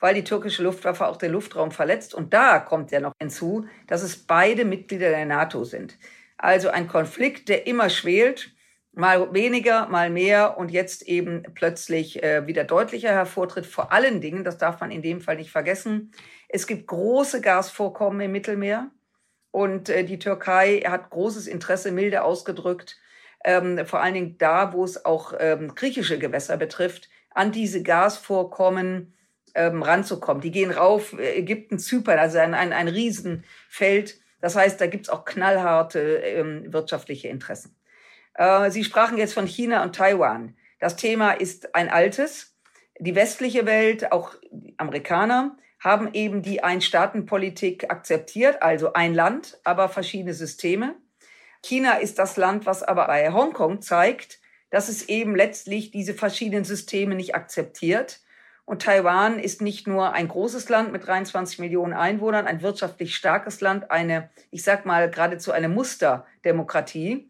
weil 0.00 0.14
die 0.14 0.24
türkische 0.24 0.62
Luftwaffe 0.62 1.06
auch 1.06 1.16
den 1.16 1.32
Luftraum 1.32 1.70
verletzt. 1.70 2.14
Und 2.14 2.32
da 2.34 2.58
kommt 2.58 2.90
ja 2.90 3.00
noch 3.00 3.12
hinzu, 3.20 3.66
dass 3.86 4.02
es 4.02 4.16
beide 4.16 4.64
Mitglieder 4.64 5.10
der 5.10 5.26
NATO 5.26 5.64
sind. 5.64 5.98
Also 6.38 6.70
ein 6.70 6.88
Konflikt, 6.88 7.48
der 7.48 7.66
immer 7.66 7.90
schwelt, 7.90 8.52
mal 8.92 9.32
weniger, 9.32 9.86
mal 9.88 10.10
mehr 10.10 10.58
und 10.58 10.70
jetzt 10.70 11.02
eben 11.02 11.42
plötzlich 11.54 12.22
äh, 12.22 12.46
wieder 12.46 12.64
deutlicher 12.64 13.10
hervortritt. 13.10 13.66
Vor 13.66 13.92
allen 13.92 14.20
Dingen, 14.20 14.42
das 14.42 14.58
darf 14.58 14.80
man 14.80 14.90
in 14.90 15.02
dem 15.02 15.20
Fall 15.20 15.36
nicht 15.36 15.50
vergessen, 15.50 16.12
es 16.48 16.66
gibt 16.66 16.88
große 16.88 17.40
Gasvorkommen 17.40 18.20
im 18.22 18.32
Mittelmeer 18.32 18.90
und 19.52 19.88
äh, 19.88 20.04
die 20.04 20.18
Türkei 20.18 20.80
hat 20.80 21.10
großes 21.10 21.46
Interesse, 21.46 21.92
milde 21.92 22.24
ausgedrückt, 22.24 22.98
ähm, 23.44 23.86
vor 23.86 24.02
allen 24.02 24.14
Dingen 24.14 24.38
da, 24.38 24.72
wo 24.72 24.84
es 24.84 25.04
auch 25.04 25.32
ähm, 25.38 25.74
griechische 25.74 26.18
Gewässer 26.18 26.56
betrifft, 26.56 27.08
an 27.30 27.52
diese 27.52 27.82
Gasvorkommen 27.82 29.14
ähm, 29.54 29.82
ranzukommen. 29.82 30.40
Die 30.40 30.50
gehen 30.50 30.70
rauf, 30.70 31.12
äh, 31.18 31.38
Ägypten, 31.38 31.78
Zypern, 31.78 32.18
also 32.18 32.38
ein, 32.38 32.54
ein, 32.54 32.72
ein 32.72 32.88
Riesenfeld. 32.88 34.20
Das 34.40 34.56
heißt, 34.56 34.80
da 34.80 34.86
gibt's 34.86 35.08
auch 35.08 35.24
knallharte 35.24 36.00
ähm, 36.00 36.72
wirtschaftliche 36.72 37.28
Interessen. 37.28 37.76
Äh, 38.34 38.70
Sie 38.70 38.84
sprachen 38.84 39.18
jetzt 39.18 39.34
von 39.34 39.46
China 39.46 39.82
und 39.82 39.94
Taiwan. 39.94 40.56
Das 40.78 40.96
Thema 40.96 41.32
ist 41.32 41.74
ein 41.74 41.88
altes. 41.88 42.56
Die 42.98 43.14
westliche 43.14 43.66
Welt, 43.66 44.12
auch 44.12 44.34
die 44.50 44.74
Amerikaner, 44.78 45.56
haben 45.78 46.10
eben 46.12 46.42
die 46.42 46.62
Ein-Staaten-Politik 46.62 47.90
akzeptiert, 47.90 48.62
also 48.62 48.92
ein 48.92 49.14
Land, 49.14 49.58
aber 49.64 49.88
verschiedene 49.88 50.34
Systeme. 50.34 50.96
China 51.62 51.94
ist 51.94 52.18
das 52.18 52.36
Land, 52.36 52.66
was 52.66 52.82
aber 52.82 53.06
bei 53.06 53.32
Hongkong 53.32 53.80
zeigt, 53.80 54.40
dass 54.70 54.88
es 54.88 55.08
eben 55.08 55.34
letztlich 55.34 55.90
diese 55.90 56.14
verschiedenen 56.14 56.64
Systeme 56.64 57.14
nicht 57.14 57.34
akzeptiert. 57.34 58.20
Und 58.70 58.82
Taiwan 58.82 59.40
ist 59.40 59.62
nicht 59.62 59.88
nur 59.88 60.12
ein 60.12 60.28
großes 60.28 60.68
Land 60.68 60.92
mit 60.92 61.04
23 61.04 61.58
Millionen 61.58 61.92
Einwohnern, 61.92 62.46
ein 62.46 62.62
wirtschaftlich 62.62 63.16
starkes 63.16 63.60
Land, 63.60 63.90
eine, 63.90 64.30
ich 64.52 64.62
sag 64.62 64.86
mal, 64.86 65.10
geradezu 65.10 65.50
eine 65.50 65.68
Musterdemokratie, 65.68 67.28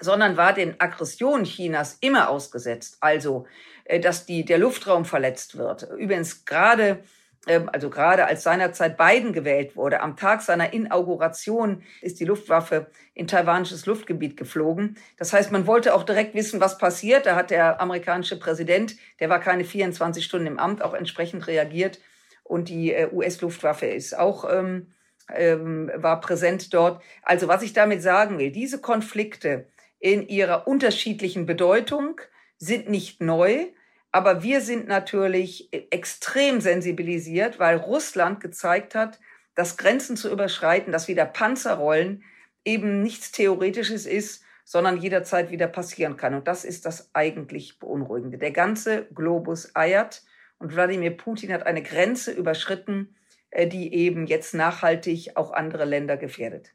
sondern 0.00 0.36
war 0.36 0.52
den 0.52 0.78
Aggressionen 0.78 1.46
Chinas 1.46 1.96
immer 2.02 2.28
ausgesetzt. 2.28 2.98
Also, 3.00 3.46
äh, 3.84 4.00
dass 4.00 4.26
die, 4.26 4.44
der 4.44 4.58
Luftraum 4.58 5.06
verletzt 5.06 5.56
wird. 5.56 5.88
Übrigens 5.96 6.44
gerade 6.44 7.04
also 7.46 7.88
gerade 7.88 8.26
als 8.26 8.42
seinerzeit 8.42 8.98
Biden 8.98 9.32
gewählt 9.32 9.74
wurde, 9.74 10.00
am 10.00 10.16
Tag 10.16 10.42
seiner 10.42 10.74
Inauguration 10.74 11.82
ist 12.02 12.20
die 12.20 12.26
Luftwaffe 12.26 12.90
in 13.14 13.26
taiwanisches 13.26 13.86
Luftgebiet 13.86 14.36
geflogen. 14.36 14.96
Das 15.16 15.32
heißt, 15.32 15.50
man 15.50 15.66
wollte 15.66 15.94
auch 15.94 16.02
direkt 16.02 16.34
wissen, 16.34 16.60
was 16.60 16.76
passiert. 16.76 17.24
Da 17.24 17.36
hat 17.36 17.50
der 17.50 17.80
amerikanische 17.80 18.38
Präsident, 18.38 18.96
der 19.20 19.30
war 19.30 19.40
keine 19.40 19.64
24 19.64 20.22
Stunden 20.24 20.46
im 20.46 20.58
Amt, 20.58 20.82
auch 20.82 20.92
entsprechend 20.92 21.46
reagiert. 21.46 21.98
Und 22.44 22.68
die 22.68 22.92
äh, 22.92 23.08
US-Luftwaffe 23.10 23.86
ist 23.86 24.18
auch, 24.18 24.44
ähm, 24.52 24.92
ähm, 25.34 25.90
war 25.94 26.20
präsent 26.20 26.74
dort. 26.74 27.02
Also 27.22 27.48
was 27.48 27.62
ich 27.62 27.72
damit 27.72 28.02
sagen 28.02 28.38
will, 28.38 28.50
diese 28.50 28.80
Konflikte 28.80 29.66
in 29.98 30.28
ihrer 30.28 30.66
unterschiedlichen 30.66 31.46
Bedeutung 31.46 32.20
sind 32.58 32.90
nicht 32.90 33.22
neu 33.22 33.68
aber 34.12 34.42
wir 34.42 34.60
sind 34.60 34.88
natürlich 34.88 35.68
extrem 35.92 36.60
sensibilisiert, 36.60 37.58
weil 37.58 37.76
Russland 37.76 38.40
gezeigt 38.40 38.94
hat, 38.94 39.20
dass 39.54 39.76
Grenzen 39.76 40.16
zu 40.16 40.30
überschreiten, 40.30 40.92
dass 40.92 41.08
wieder 41.08 41.26
Panzer 41.26 41.74
rollen, 41.74 42.24
eben 42.64 43.02
nichts 43.02 43.32
Theoretisches 43.32 44.06
ist, 44.06 44.44
sondern 44.64 44.98
jederzeit 44.98 45.50
wieder 45.50 45.66
passieren 45.66 46.16
kann. 46.16 46.34
Und 46.34 46.46
das 46.46 46.64
ist 46.64 46.86
das 46.86 47.10
eigentlich 47.12 47.78
Beunruhigende. 47.78 48.38
Der 48.38 48.52
ganze 48.52 49.06
Globus 49.06 49.74
eiert 49.74 50.22
und 50.58 50.74
Wladimir 50.74 51.16
Putin 51.16 51.52
hat 51.52 51.66
eine 51.66 51.82
Grenze 51.82 52.32
überschritten, 52.32 53.16
äh, 53.50 53.66
die 53.66 53.92
eben 53.94 54.26
jetzt 54.26 54.54
nachhaltig 54.54 55.36
auch 55.36 55.52
andere 55.52 55.84
Länder 55.84 56.16
gefährdet. 56.16 56.72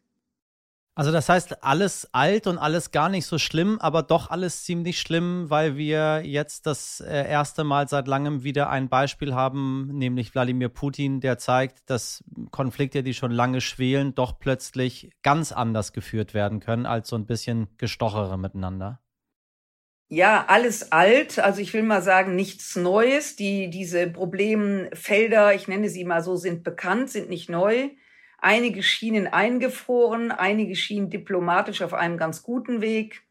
Also 0.98 1.12
das 1.12 1.28
heißt, 1.28 1.62
alles 1.62 2.08
alt 2.14 2.48
und 2.48 2.58
alles 2.58 2.92
gar 2.92 3.10
nicht 3.10 3.26
so 3.26 3.38
schlimm, 3.38 3.80
aber 3.82 4.02
doch 4.02 4.30
alles 4.30 4.64
ziemlich 4.64 4.98
schlimm, 5.02 5.50
weil 5.50 5.76
wir 5.76 6.22
jetzt 6.24 6.66
das 6.66 7.02
äh, 7.02 7.30
erste 7.30 7.66
Mal 7.66 7.90
seit 7.90 8.08
langem 8.08 8.44
wieder 8.44 8.70
ein 8.70 8.88
Beispiel 8.88 9.34
haben, 9.34 9.90
nämlich 9.92 10.34
Wladimir 10.34 10.70
Putin, 10.70 11.20
der 11.20 11.38
zeigt, 11.38 11.90
dass 11.90 12.24
Konflikte, 12.52 13.04
die 13.04 13.14
schon 13.14 13.32
lange 13.32 13.60
schwelen, 13.60 14.16
doch 14.16 14.40
plötzlich 14.40 15.12
ganz 15.22 15.52
anders 15.52 15.92
geführt 15.92 16.34
werden 16.34 16.62
können 16.62 16.86
als 16.86 17.10
so 17.10 17.18
ein 17.18 17.26
bisschen 17.26 17.68
gestochere 17.78 18.38
miteinander. 18.38 19.02
Ja, 20.08 20.46
alles 20.48 20.94
alt. 20.94 21.40
Also 21.40 21.60
ich 21.60 21.74
will 21.74 21.84
mal 21.84 22.04
sagen, 22.04 22.36
nichts 22.36 22.78
Neues. 22.78 23.36
Die, 23.36 23.70
diese 23.70 24.08
Problemfelder, 24.08 25.54
ich 25.56 25.68
nenne 25.68 25.90
sie 25.90 26.06
mal 26.06 26.24
so, 26.24 26.38
sind 26.38 26.64
bekannt, 26.64 27.10
sind 27.10 27.28
nicht 27.28 27.50
neu. 27.50 27.90
Einige 28.40 28.84
schienen 28.84 29.28
eingefroren, 29.28 30.32
einige 30.32 30.76
schienen 30.76 31.10
diplomatisch 31.10 31.82
auf 31.82 31.94
einem 31.94 32.18
ganz 32.18 32.44
guten 32.44 32.82
Weg, 32.82 33.24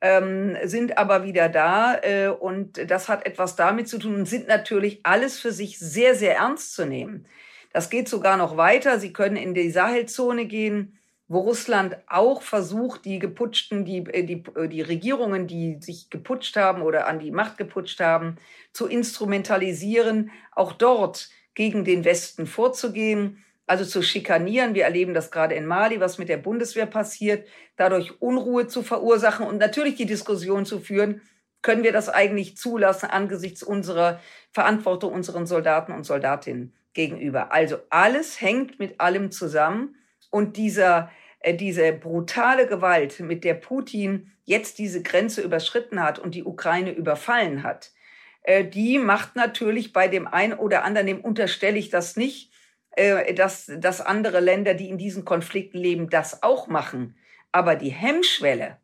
ähm, 0.00 0.56
sind 0.64 0.98
aber 0.98 1.24
wieder 1.24 1.48
da. 1.48 1.96
Äh, 2.02 2.28
und 2.28 2.90
das 2.90 3.08
hat 3.08 3.26
etwas 3.26 3.56
damit 3.56 3.88
zu 3.88 3.98
tun 3.98 4.14
und 4.14 4.26
sind 4.26 4.48
natürlich 4.48 5.00
alles 5.02 5.38
für 5.38 5.52
sich 5.52 5.78
sehr, 5.78 6.14
sehr 6.14 6.36
ernst 6.36 6.74
zu 6.74 6.86
nehmen. 6.86 7.26
Das 7.72 7.90
geht 7.90 8.08
sogar 8.08 8.36
noch 8.36 8.56
weiter. 8.56 8.98
Sie 8.98 9.12
können 9.12 9.36
in 9.36 9.54
die 9.54 9.70
Sahelzone 9.70 10.46
gehen, 10.46 10.98
wo 11.28 11.38
Russland 11.38 11.96
auch 12.08 12.42
versucht, 12.42 13.04
die 13.04 13.20
geputschten, 13.20 13.84
die, 13.84 13.98
äh, 13.98 14.24
die, 14.24 14.42
äh, 14.56 14.68
die 14.68 14.82
Regierungen, 14.82 15.46
die 15.46 15.78
sich 15.80 16.10
geputscht 16.10 16.56
haben 16.56 16.82
oder 16.82 17.06
an 17.06 17.20
die 17.20 17.30
Macht 17.30 17.56
geputscht 17.56 18.00
haben, 18.00 18.36
zu 18.72 18.88
instrumentalisieren, 18.88 20.32
auch 20.52 20.72
dort 20.72 21.30
gegen 21.54 21.84
den 21.84 22.04
Westen 22.04 22.46
vorzugehen 22.46 23.44
also 23.70 23.84
zu 23.84 24.02
schikanieren. 24.02 24.74
Wir 24.74 24.82
erleben 24.82 25.14
das 25.14 25.30
gerade 25.30 25.54
in 25.54 25.64
Mali, 25.64 26.00
was 26.00 26.18
mit 26.18 26.28
der 26.28 26.38
Bundeswehr 26.38 26.86
passiert, 26.86 27.46
dadurch 27.76 28.20
Unruhe 28.20 28.66
zu 28.66 28.82
verursachen 28.82 29.46
und 29.46 29.58
natürlich 29.58 29.94
die 29.94 30.06
Diskussion 30.06 30.66
zu 30.66 30.80
führen, 30.80 31.22
können 31.62 31.84
wir 31.84 31.92
das 31.92 32.08
eigentlich 32.08 32.56
zulassen 32.56 33.10
angesichts 33.10 33.62
unserer 33.62 34.20
Verantwortung 34.50 35.12
unseren 35.12 35.46
Soldaten 35.46 35.92
und 35.92 36.02
Soldatinnen 36.02 36.74
gegenüber. 36.94 37.52
Also 37.52 37.76
alles 37.90 38.40
hängt 38.40 38.80
mit 38.80 39.00
allem 39.00 39.30
zusammen 39.30 39.94
und 40.30 40.56
dieser 40.56 41.12
äh, 41.38 41.54
diese 41.54 41.92
brutale 41.92 42.66
Gewalt, 42.66 43.20
mit 43.20 43.44
der 43.44 43.54
Putin 43.54 44.32
jetzt 44.42 44.78
diese 44.78 45.00
Grenze 45.00 45.42
überschritten 45.42 46.02
hat 46.02 46.18
und 46.18 46.34
die 46.34 46.42
Ukraine 46.42 46.90
überfallen 46.90 47.62
hat, 47.62 47.92
äh, 48.42 48.64
die 48.64 48.98
macht 48.98 49.36
natürlich 49.36 49.92
bei 49.92 50.08
dem 50.08 50.26
einen 50.26 50.54
oder 50.54 50.82
anderen, 50.82 51.06
dem 51.06 51.20
unterstelle 51.20 51.78
ich 51.78 51.88
das 51.88 52.16
nicht, 52.16 52.49
dass, 53.34 53.70
dass 53.78 54.00
andere 54.00 54.40
Länder, 54.40 54.74
die 54.74 54.88
in 54.88 54.98
diesen 54.98 55.24
Konflikten 55.24 55.78
leben, 55.78 56.10
das 56.10 56.42
auch 56.42 56.66
machen. 56.68 57.16
Aber 57.52 57.76
die 57.76 57.90
Hemmschwelle, 57.90 58.78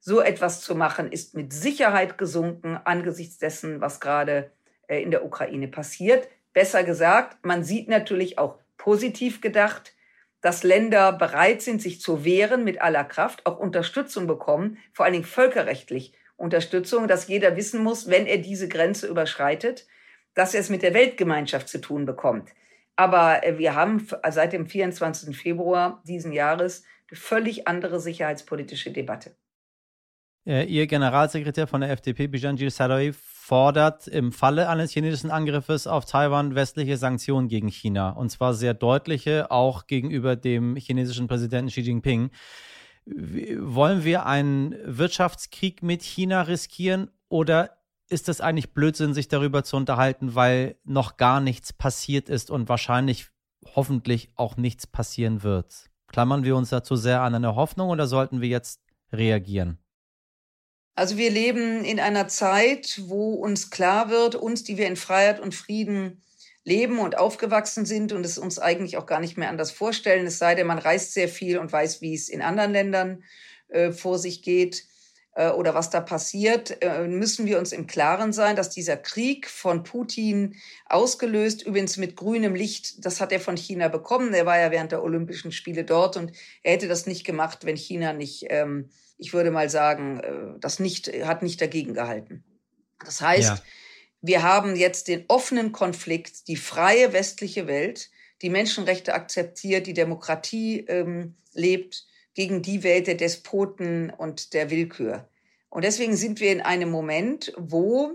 so 0.00 0.20
etwas 0.20 0.60
zu 0.60 0.74
machen, 0.74 1.12
ist 1.12 1.34
mit 1.34 1.52
Sicherheit 1.52 2.18
gesunken 2.18 2.76
angesichts 2.76 3.38
dessen, 3.38 3.80
was 3.80 4.00
gerade 4.00 4.50
äh, 4.88 5.00
in 5.00 5.10
der 5.10 5.24
Ukraine 5.24 5.68
passiert. 5.68 6.28
Besser 6.52 6.82
gesagt, 6.82 7.44
man 7.44 7.62
sieht 7.62 7.88
natürlich 7.88 8.38
auch 8.38 8.58
positiv 8.76 9.40
gedacht, 9.40 9.94
dass 10.40 10.64
Länder 10.64 11.12
bereit 11.12 11.62
sind, 11.62 11.80
sich 11.80 12.00
zu 12.00 12.24
wehren 12.24 12.64
mit 12.64 12.82
aller 12.82 13.04
Kraft, 13.04 13.46
auch 13.46 13.58
Unterstützung 13.58 14.26
bekommen, 14.26 14.78
vor 14.92 15.04
allen 15.04 15.12
Dingen 15.12 15.24
völkerrechtlich 15.24 16.14
Unterstützung, 16.36 17.06
dass 17.06 17.28
jeder 17.28 17.56
wissen 17.56 17.82
muss, 17.82 18.10
wenn 18.10 18.26
er 18.26 18.38
diese 18.38 18.68
Grenze 18.68 19.06
überschreitet, 19.06 19.86
dass 20.34 20.54
er 20.54 20.60
es 20.60 20.68
mit 20.68 20.82
der 20.82 20.94
Weltgemeinschaft 20.94 21.68
zu 21.68 21.80
tun 21.80 22.04
bekommt. 22.04 22.50
Aber 22.96 23.44
äh, 23.44 23.58
wir 23.58 23.74
haben 23.74 24.06
seit 24.30 24.52
dem 24.52 24.66
24. 24.66 25.36
Februar 25.36 26.02
diesen 26.06 26.32
Jahres 26.32 26.84
eine 27.10 27.18
völlig 27.18 27.68
andere 27.68 28.00
sicherheitspolitische 28.00 28.90
Debatte. 28.90 29.36
Äh, 30.46 30.64
Ihr 30.64 30.86
Generalsekretär 30.86 31.66
von 31.66 31.82
der 31.82 31.90
FDP, 31.90 32.26
Bijanjir 32.26 32.70
Sarai, 32.70 33.12
fordert 33.12 34.08
im 34.08 34.32
Falle 34.32 34.68
eines 34.68 34.92
chinesischen 34.92 35.30
Angriffes 35.30 35.86
auf 35.86 36.04
Taiwan 36.04 36.54
westliche 36.54 36.96
Sanktionen 36.96 37.48
gegen 37.48 37.68
China. 37.68 38.10
Und 38.10 38.30
zwar 38.30 38.54
sehr 38.54 38.74
deutliche, 38.74 39.50
auch 39.50 39.86
gegenüber 39.86 40.36
dem 40.36 40.76
chinesischen 40.76 41.28
Präsidenten 41.28 41.70
Xi 41.70 41.80
Jinping. 41.80 42.30
Wollen 43.04 44.04
wir 44.04 44.26
einen 44.26 44.76
Wirtschaftskrieg 44.84 45.82
mit 45.82 46.02
China 46.02 46.42
riskieren 46.42 47.10
oder 47.28 47.81
ist 48.12 48.28
es 48.28 48.40
eigentlich 48.40 48.72
Blödsinn, 48.72 49.14
sich 49.14 49.28
darüber 49.28 49.64
zu 49.64 49.76
unterhalten, 49.76 50.34
weil 50.34 50.76
noch 50.84 51.16
gar 51.16 51.40
nichts 51.40 51.72
passiert 51.72 52.28
ist 52.28 52.50
und 52.50 52.68
wahrscheinlich 52.68 53.28
hoffentlich 53.74 54.30
auch 54.36 54.56
nichts 54.56 54.86
passieren 54.86 55.42
wird. 55.42 55.90
Klammern 56.06 56.44
wir 56.44 56.56
uns 56.56 56.68
dazu 56.70 56.94
sehr 56.94 57.22
an 57.22 57.34
eine 57.34 57.56
Hoffnung 57.56 57.88
oder 57.88 58.06
sollten 58.06 58.40
wir 58.40 58.48
jetzt 58.48 58.80
reagieren? 59.12 59.78
Also 60.94 61.16
wir 61.16 61.30
leben 61.30 61.84
in 61.84 61.98
einer 61.98 62.28
Zeit, 62.28 63.00
wo 63.06 63.34
uns 63.34 63.70
klar 63.70 64.10
wird, 64.10 64.34
uns, 64.34 64.62
die 64.62 64.76
wir 64.76 64.86
in 64.86 64.96
Freiheit 64.96 65.40
und 65.40 65.54
Frieden 65.54 66.22
leben 66.64 66.98
und 66.98 67.16
aufgewachsen 67.18 67.86
sind 67.86 68.12
und 68.12 68.24
es 68.26 68.38
uns 68.38 68.58
eigentlich 68.58 68.98
auch 68.98 69.06
gar 69.06 69.20
nicht 69.20 69.38
mehr 69.38 69.48
anders 69.48 69.70
vorstellen, 69.70 70.26
es 70.26 70.38
sei 70.38 70.54
denn, 70.54 70.66
man 70.66 70.78
reist 70.78 71.14
sehr 71.14 71.28
viel 71.28 71.58
und 71.58 71.72
weiß, 71.72 72.02
wie 72.02 72.14
es 72.14 72.28
in 72.28 72.42
anderen 72.42 72.72
Ländern 72.72 73.24
äh, 73.68 73.90
vor 73.90 74.18
sich 74.18 74.42
geht, 74.42 74.84
oder 75.34 75.74
was 75.74 75.88
da 75.88 76.00
passiert, 76.00 76.82
äh, 76.82 77.08
müssen 77.08 77.46
wir 77.46 77.58
uns 77.58 77.72
im 77.72 77.86
Klaren 77.86 78.34
sein, 78.34 78.54
dass 78.54 78.68
dieser 78.68 78.98
Krieg 78.98 79.48
von 79.48 79.82
Putin 79.82 80.56
ausgelöst, 80.86 81.62
übrigens 81.62 81.96
mit 81.96 82.16
grünem 82.16 82.54
Licht, 82.54 83.04
das 83.06 83.20
hat 83.20 83.32
er 83.32 83.40
von 83.40 83.56
China 83.56 83.88
bekommen. 83.88 84.34
Er 84.34 84.44
war 84.44 84.58
ja 84.58 84.70
während 84.70 84.92
der 84.92 85.02
Olympischen 85.02 85.50
Spiele 85.50 85.84
dort 85.84 86.18
und 86.18 86.32
er 86.62 86.74
hätte 86.74 86.86
das 86.86 87.06
nicht 87.06 87.24
gemacht, 87.24 87.64
wenn 87.64 87.76
China 87.76 88.12
nicht, 88.12 88.46
ähm, 88.50 88.90
ich 89.16 89.32
würde 89.32 89.50
mal 89.50 89.70
sagen, 89.70 90.20
äh, 90.20 90.58
das 90.60 90.78
nicht, 90.78 91.08
hat 91.24 91.42
nicht 91.42 91.62
dagegen 91.62 91.94
gehalten. 91.94 92.44
Das 93.02 93.22
heißt, 93.22 93.56
ja. 93.56 93.62
wir 94.20 94.42
haben 94.42 94.76
jetzt 94.76 95.08
den 95.08 95.24
offenen 95.28 95.72
Konflikt, 95.72 96.46
die 96.48 96.56
freie 96.56 97.14
westliche 97.14 97.66
Welt, 97.66 98.10
die 98.42 98.50
Menschenrechte 98.50 99.14
akzeptiert, 99.14 99.86
die 99.86 99.94
Demokratie 99.94 100.80
ähm, 100.88 101.36
lebt, 101.54 102.06
gegen 102.34 102.62
die 102.62 102.82
Welt 102.82 103.06
der 103.06 103.14
Despoten 103.14 104.10
und 104.10 104.54
der 104.54 104.70
Willkür. 104.70 105.28
Und 105.70 105.84
deswegen 105.84 106.16
sind 106.16 106.40
wir 106.40 106.52
in 106.52 106.60
einem 106.60 106.90
Moment, 106.90 107.52
wo 107.56 108.12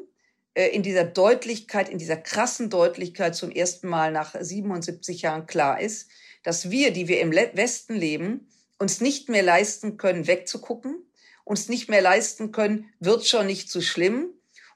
äh, 0.54 0.68
in 0.68 0.84
dieser 0.84 1.04
Deutlichkeit, 1.04 1.90
in 1.90 1.98
dieser 1.98 2.18
krassen 2.18 2.70
Deutlichkeit 2.70 3.36
zum 3.36 3.52
ersten 3.52 3.88
Mal 3.88 4.12
nach 4.12 4.36
77 4.40 5.22
Jahren 5.22 5.46
klar 5.46 5.80
ist, 5.80 6.10
dass 6.44 6.70
wir, 6.70 6.92
die 6.92 7.08
wir 7.08 7.20
im 7.20 7.32
Westen 7.32 7.96
leben, 7.96 8.48
uns 8.80 9.02
nicht 9.02 9.30
mehr 9.30 9.44
leisten 9.44 9.98
können, 9.98 10.28
wegzugucken, 10.28 10.96
uns 11.44 11.70
nicht 11.70 11.90
mehr 11.90 12.02
leisten 12.02 12.52
können, 12.52 12.90
wird 13.00 13.26
schon 13.26 13.48
nicht 13.48 13.72
so 13.72 13.82
schlimm 13.82 14.30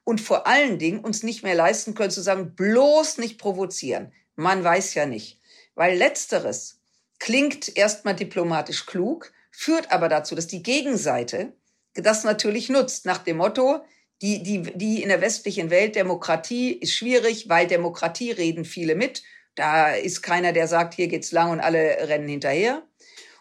und 0.04 0.22
vor 0.22 0.48
allen 0.48 0.80
Dingen 0.80 1.00
uns 1.00 1.24
nicht 1.24 1.44
mehr 1.44 1.56
leisten 1.56 1.94
können 1.94 2.12
zu 2.12 2.22
sagen, 2.22 2.56
bloß 2.56 3.18
nicht 3.20 3.38
provozieren. 3.38 4.12
Man 4.36 4.64
weiß 4.64 4.94
ja 4.96 5.06
nicht. 5.06 5.40
Weil 5.76 5.98
letzteres 5.98 6.81
klingt 7.22 7.78
erstmal 7.78 8.16
diplomatisch 8.16 8.88
klug, 8.88 9.32
führt 9.52 9.92
aber 9.92 10.10
dazu, 10.10 10.34
dass 10.34 10.48
die 10.48 10.64
Gegenseite 10.64 11.54
das 11.94 12.24
natürlich 12.24 12.68
nutzt, 12.68 13.06
nach 13.06 13.20
dem 13.20 13.38
Motto, 13.38 13.82
die, 14.24 14.42
die, 14.42 14.64
die 14.64 15.04
in 15.04 15.10
der 15.10 15.22
westlichen 15.22 15.70
Welt 15.70 15.96
Demokratie 15.96 16.72
ist 16.72 16.94
schwierig, 16.94 17.48
weil 17.48 17.68
Demokratie 17.68 18.32
reden 18.32 18.66
viele 18.66 18.96
mit. 18.96 19.22
Da 19.54 19.92
ist 19.92 20.24
keiner, 20.24 20.52
der 20.52 20.68
sagt, 20.68 20.96
hier 20.96 21.08
geht's 21.10 21.32
lang 21.32 21.52
und 21.52 21.60
alle 21.60 22.08
rennen 22.08 22.28
hinterher. 22.28 22.82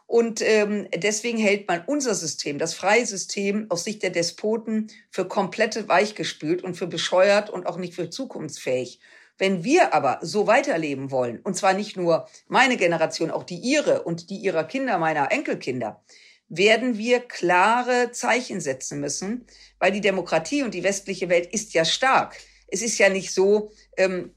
Und 0.07 0.43
ähm, 0.43 0.87
deswegen 0.95 1.39
hält 1.39 1.67
man 1.67 1.83
unser 1.87 2.15
System, 2.15 2.59
das 2.59 2.75
freie 2.75 3.07
System, 3.07 3.67
aus 3.71 3.85
Sicht 3.85 4.03
der 4.03 4.11
Despoten 4.11 4.89
für 5.11 5.27
komplett 5.27 5.89
weichgespült 5.89 6.63
und 6.63 6.75
für 6.75 6.87
bescheuert 6.87 7.49
und 7.49 7.67
auch 7.67 7.79
nicht 7.79 7.95
für 7.95 8.11
zukunftsfähig. 8.11 9.01
Wenn 9.41 9.65
wir 9.65 9.95
aber 9.95 10.19
so 10.21 10.47
weiterleben 10.47 11.11
wollen, 11.11 11.41
und 11.41 11.57
zwar 11.57 11.73
nicht 11.73 11.97
nur 11.97 12.29
meine 12.47 12.77
Generation, 12.77 13.31
auch 13.31 13.43
die 13.43 13.57
ihre 13.57 14.03
und 14.03 14.29
die 14.29 14.37
ihrer 14.37 14.65
Kinder, 14.65 14.99
meiner 14.99 15.33
Enkelkinder, 15.33 16.05
werden 16.51 16.99
wir 16.99 17.21
klare 17.21 18.11
Zeichen 18.13 18.61
setzen 18.61 19.01
müssen, 19.01 19.47
weil 19.79 19.93
die 19.93 20.03
Demokratie 20.03 20.63
und 20.63 20.75
die 20.75 20.83
westliche 20.83 21.31
Welt 21.31 21.47
ist 21.55 21.73
ja 21.73 21.87
stark. 21.87 22.37
Es 22.69 22.83
ist 22.83 22.99
ja 22.99 23.09
nicht 23.09 23.33
so, 23.33 23.73
ähm, 23.97 24.35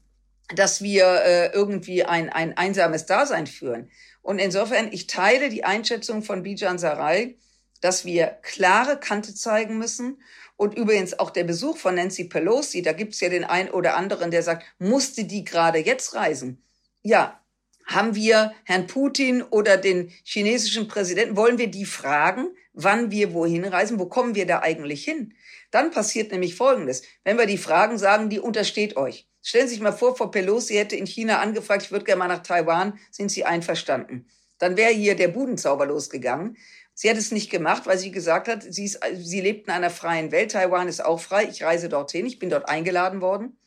dass 0.56 0.80
wir 0.80 1.04
äh, 1.04 1.52
irgendwie 1.52 2.04
ein, 2.04 2.30
ein 2.30 2.56
einsames 2.56 3.04
Dasein 3.04 3.46
führen. 3.46 3.90
Und 4.22 4.38
insofern, 4.38 4.90
ich 4.90 5.06
teile 5.06 5.50
die 5.50 5.64
Einschätzung 5.64 6.22
von 6.22 6.42
Bijan 6.42 6.78
Sarai, 6.78 7.36
dass 7.82 8.06
wir 8.06 8.38
klare 8.40 8.98
Kante 8.98 9.34
zeigen 9.34 9.76
müssen. 9.76 10.22
Und 10.56 10.76
übrigens 10.76 11.18
auch 11.18 11.30
der 11.30 11.44
Besuch 11.44 11.76
von 11.76 11.96
Nancy 11.96 12.24
Pelosi, 12.24 12.82
da 12.82 12.92
gibt's 12.92 13.20
ja 13.20 13.28
den 13.28 13.44
einen 13.44 13.70
oder 13.70 13.96
anderen, 13.96 14.30
der 14.30 14.42
sagt, 14.42 14.64
musste 14.78 15.24
die 15.24 15.44
gerade 15.44 15.78
jetzt 15.78 16.14
reisen? 16.14 16.62
Ja, 17.02 17.40
haben 17.86 18.14
wir 18.14 18.52
Herrn 18.64 18.86
Putin 18.86 19.42
oder 19.42 19.76
den 19.76 20.10
chinesischen 20.22 20.88
Präsidenten, 20.88 21.36
wollen 21.36 21.58
wir 21.58 21.68
die 21.68 21.84
fragen, 21.84 22.48
wann 22.72 23.10
wir 23.10 23.34
wohin 23.34 23.64
reisen? 23.64 23.98
Wo 23.98 24.06
kommen 24.06 24.34
wir 24.34 24.46
da 24.46 24.60
eigentlich 24.60 25.04
hin? 25.04 25.34
Dann 25.70 25.90
passiert 25.90 26.32
nämlich 26.32 26.54
Folgendes. 26.54 27.02
Wenn 27.24 27.36
wir 27.36 27.46
die 27.46 27.58
fragen, 27.58 27.98
sagen 27.98 28.30
die, 28.30 28.38
untersteht 28.38 28.96
euch. 28.96 29.28
Stellen 29.42 29.68
Sie 29.68 29.74
sich 29.74 29.82
mal 29.82 29.92
vor, 29.92 30.16
Frau 30.16 30.28
Pelosi 30.28 30.74
hätte 30.74 30.96
in 30.96 31.06
China 31.06 31.40
angefragt, 31.40 31.82
ich 31.82 31.92
würde 31.92 32.06
gerne 32.06 32.20
mal 32.20 32.28
nach 32.28 32.42
Taiwan, 32.42 32.98
sind 33.10 33.30
Sie 33.30 33.44
einverstanden? 33.44 34.26
Dann 34.58 34.76
wäre 34.76 34.92
hier 34.92 35.16
der 35.16 35.28
Budenzauber 35.28 35.84
losgegangen. 35.84 36.56
Sie 36.94 37.10
hat 37.10 37.16
es 37.16 37.32
nicht 37.32 37.50
gemacht, 37.50 37.86
weil 37.86 37.98
sie 37.98 38.12
gesagt 38.12 38.46
hat, 38.46 38.62
sie, 38.62 38.84
ist, 38.84 39.00
sie 39.14 39.40
lebt 39.40 39.66
in 39.66 39.72
einer 39.72 39.90
freien 39.90 40.30
Welt. 40.30 40.52
Taiwan 40.52 40.88
ist 40.88 41.04
auch 41.04 41.20
frei. 41.20 41.48
Ich 41.50 41.62
reise 41.64 41.88
dorthin. 41.88 42.26
Ich 42.26 42.38
bin 42.38 42.50
dort 42.50 42.68
eingeladen 42.68 43.20
worden. 43.20 43.58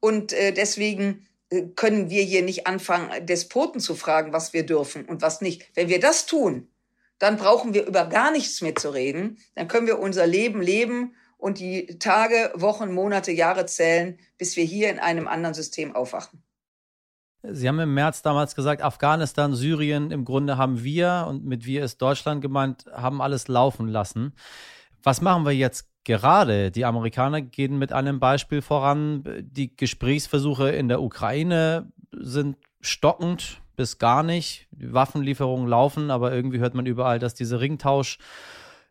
Und 0.00 0.32
äh, 0.32 0.52
deswegen 0.52 1.26
äh, 1.50 1.62
können 1.76 2.08
wir 2.08 2.22
hier 2.22 2.42
nicht 2.42 2.66
anfangen, 2.66 3.26
Despoten 3.26 3.80
zu 3.80 3.94
fragen, 3.94 4.32
was 4.32 4.54
wir 4.54 4.64
dürfen 4.64 5.04
und 5.04 5.20
was 5.20 5.42
nicht. 5.42 5.70
Wenn 5.74 5.88
wir 5.88 6.00
das 6.00 6.24
tun, 6.24 6.68
dann 7.18 7.36
brauchen 7.36 7.74
wir 7.74 7.86
über 7.86 8.06
gar 8.06 8.30
nichts 8.32 8.62
mehr 8.62 8.74
zu 8.74 8.90
reden. 8.90 9.38
Dann 9.54 9.68
können 9.68 9.86
wir 9.86 9.98
unser 9.98 10.26
Leben 10.26 10.62
leben 10.62 11.14
und 11.36 11.58
die 11.58 11.98
Tage, 11.98 12.50
Wochen, 12.54 12.92
Monate, 12.92 13.30
Jahre 13.30 13.66
zählen, 13.66 14.18
bis 14.38 14.56
wir 14.56 14.64
hier 14.64 14.90
in 14.90 14.98
einem 14.98 15.28
anderen 15.28 15.54
System 15.54 15.94
aufwachen. 15.94 16.42
Sie 17.42 17.68
haben 17.68 17.80
im 17.80 17.94
März 17.94 18.22
damals 18.22 18.54
gesagt, 18.54 18.82
Afghanistan, 18.82 19.54
Syrien, 19.54 20.10
im 20.10 20.24
Grunde 20.24 20.58
haben 20.58 20.82
wir, 20.84 21.26
und 21.28 21.44
mit 21.44 21.64
wir 21.64 21.84
ist 21.84 22.02
Deutschland 22.02 22.42
gemeint, 22.42 22.84
haben 22.92 23.22
alles 23.22 23.48
laufen 23.48 23.88
lassen. 23.88 24.34
Was 25.02 25.22
machen 25.22 25.46
wir 25.46 25.52
jetzt 25.52 25.88
gerade? 26.04 26.70
Die 26.70 26.84
Amerikaner 26.84 27.40
gehen 27.40 27.78
mit 27.78 27.92
einem 27.92 28.20
Beispiel 28.20 28.60
voran. 28.60 29.24
Die 29.40 29.74
Gesprächsversuche 29.74 30.70
in 30.70 30.88
der 30.88 31.00
Ukraine 31.02 31.90
sind 32.12 32.56
stockend 32.80 33.62
bis 33.76 33.98
gar 33.98 34.22
nicht. 34.22 34.68
Die 34.72 34.92
Waffenlieferungen 34.92 35.66
laufen, 35.66 36.10
aber 36.10 36.34
irgendwie 36.34 36.58
hört 36.58 36.74
man 36.74 36.84
überall, 36.84 37.18
dass 37.18 37.32
dieser 37.32 37.60
Ringtausch 37.60 38.18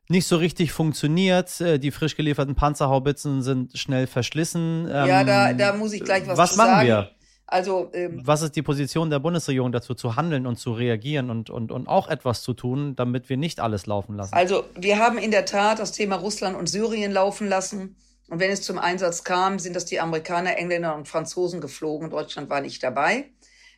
nicht 0.07 0.25
so 0.25 0.37
richtig 0.37 0.71
funktioniert. 0.71 1.61
Äh, 1.61 1.77
die 1.77 1.91
frisch 1.91 2.15
gelieferten 2.15 2.55
Panzerhaubitzen 2.55 3.43
sind 3.43 3.77
schnell 3.77 4.07
verschlissen. 4.07 4.87
Ja, 4.87 5.23
da, 5.23 5.51
ähm, 5.51 5.57
da 5.59 5.73
muss 5.73 5.93
ich 5.93 6.03
gleich 6.03 6.27
was, 6.27 6.37
was 6.39 6.51
zu 6.53 6.57
machen 6.57 6.69
sagen. 6.69 6.87
wir? 6.87 7.11
Also, 7.51 7.89
ähm, 7.93 8.21
was 8.23 8.41
ist 8.41 8.55
die 8.55 8.61
Position 8.61 9.09
der 9.09 9.19
Bundesregierung 9.19 9.71
dazu, 9.71 9.95
zu 9.95 10.15
handeln 10.15 10.45
und 10.45 10.57
zu 10.57 10.71
reagieren 10.71 11.29
und, 11.29 11.49
und, 11.49 11.71
und 11.71 11.87
auch 11.87 12.07
etwas 12.07 12.43
zu 12.43 12.53
tun, 12.53 12.95
damit 12.95 13.29
wir 13.29 13.37
nicht 13.37 13.59
alles 13.59 13.85
laufen 13.85 14.15
lassen? 14.15 14.33
Also, 14.33 14.65
wir 14.75 14.99
haben 14.99 15.17
in 15.17 15.31
der 15.31 15.45
Tat 15.45 15.79
das 15.79 15.91
Thema 15.91 16.17
Russland 16.17 16.55
und 16.55 16.67
Syrien 16.67 17.11
laufen 17.11 17.47
lassen. 17.47 17.95
Und 18.29 18.39
wenn 18.39 18.51
es 18.51 18.61
zum 18.61 18.77
Einsatz 18.77 19.23
kam, 19.23 19.57
sind 19.57 19.75
das 19.75 19.85
die 19.85 19.99
Amerikaner, 19.99 20.57
Engländer 20.57 20.95
und 20.95 21.07
Franzosen 21.07 21.61
geflogen. 21.61 22.11
Deutschland 22.11 22.49
war 22.49 22.61
nicht 22.61 22.83
dabei. 22.83 23.25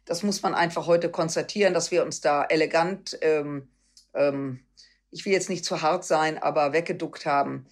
Das 0.06 0.24
muss 0.24 0.42
man 0.42 0.54
einfach 0.54 0.88
heute 0.88 1.10
konstatieren, 1.10 1.74
dass 1.74 1.92
wir 1.92 2.04
uns 2.04 2.20
da 2.20 2.44
elegant 2.44 3.18
ähm, 3.22 3.70
ähm, 4.14 4.60
ich 5.12 5.26
will 5.26 5.34
jetzt 5.34 5.50
nicht 5.50 5.66
zu 5.66 5.82
hart 5.82 6.06
sein, 6.06 6.38
aber 6.38 6.74
weggeduckt 6.74 7.26
haben, 7.26 7.66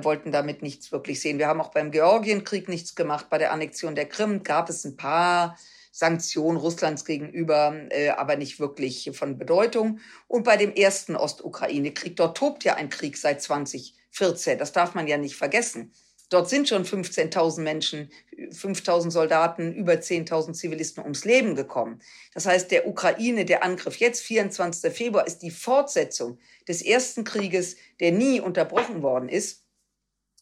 wollten 0.00 0.32
damit 0.32 0.62
nichts 0.62 0.92
wirklich 0.92 1.20
sehen. 1.20 1.38
Wir 1.38 1.48
haben 1.48 1.60
auch 1.60 1.70
beim 1.70 1.90
Georgienkrieg 1.90 2.68
nichts 2.68 2.94
gemacht. 2.94 3.26
Bei 3.30 3.38
der 3.38 3.52
Annexion 3.52 3.94
der 3.94 4.06
Krim 4.06 4.42
gab 4.42 4.68
es 4.68 4.84
ein 4.84 4.96
paar 4.96 5.56
Sanktionen 5.90 6.56
Russlands 6.56 7.04
gegenüber, 7.04 7.76
äh, 7.90 8.08
aber 8.08 8.36
nicht 8.36 8.58
wirklich 8.58 9.10
von 9.12 9.38
Bedeutung. 9.38 10.00
Und 10.26 10.44
bei 10.44 10.56
dem 10.56 10.74
ersten 10.74 11.16
Ostukraine-Krieg, 11.16 12.16
dort 12.16 12.38
tobt 12.38 12.64
ja 12.64 12.74
ein 12.74 12.88
Krieg 12.88 13.18
seit 13.18 13.42
2014. 13.42 14.58
Das 14.58 14.72
darf 14.72 14.94
man 14.94 15.06
ja 15.06 15.18
nicht 15.18 15.36
vergessen. 15.36 15.92
Dort 16.30 16.48
sind 16.48 16.66
schon 16.66 16.86
15.000 16.86 17.60
Menschen, 17.60 18.10
5.000 18.34 19.10
Soldaten, 19.10 19.74
über 19.74 19.92
10.000 19.92 20.54
Zivilisten 20.54 21.02
ums 21.02 21.26
Leben 21.26 21.54
gekommen. 21.54 22.00
Das 22.32 22.46
heißt, 22.46 22.70
der 22.70 22.88
Ukraine, 22.88 23.44
der 23.44 23.62
Angriff 23.62 23.96
jetzt, 23.96 24.22
24. 24.22 24.90
Februar, 24.94 25.26
ist 25.26 25.42
die 25.42 25.50
Fortsetzung 25.50 26.38
des 26.66 26.80
ersten 26.80 27.24
Krieges, 27.24 27.76
der 28.00 28.12
nie 28.12 28.40
unterbrochen 28.40 29.02
worden 29.02 29.28
ist. 29.28 29.61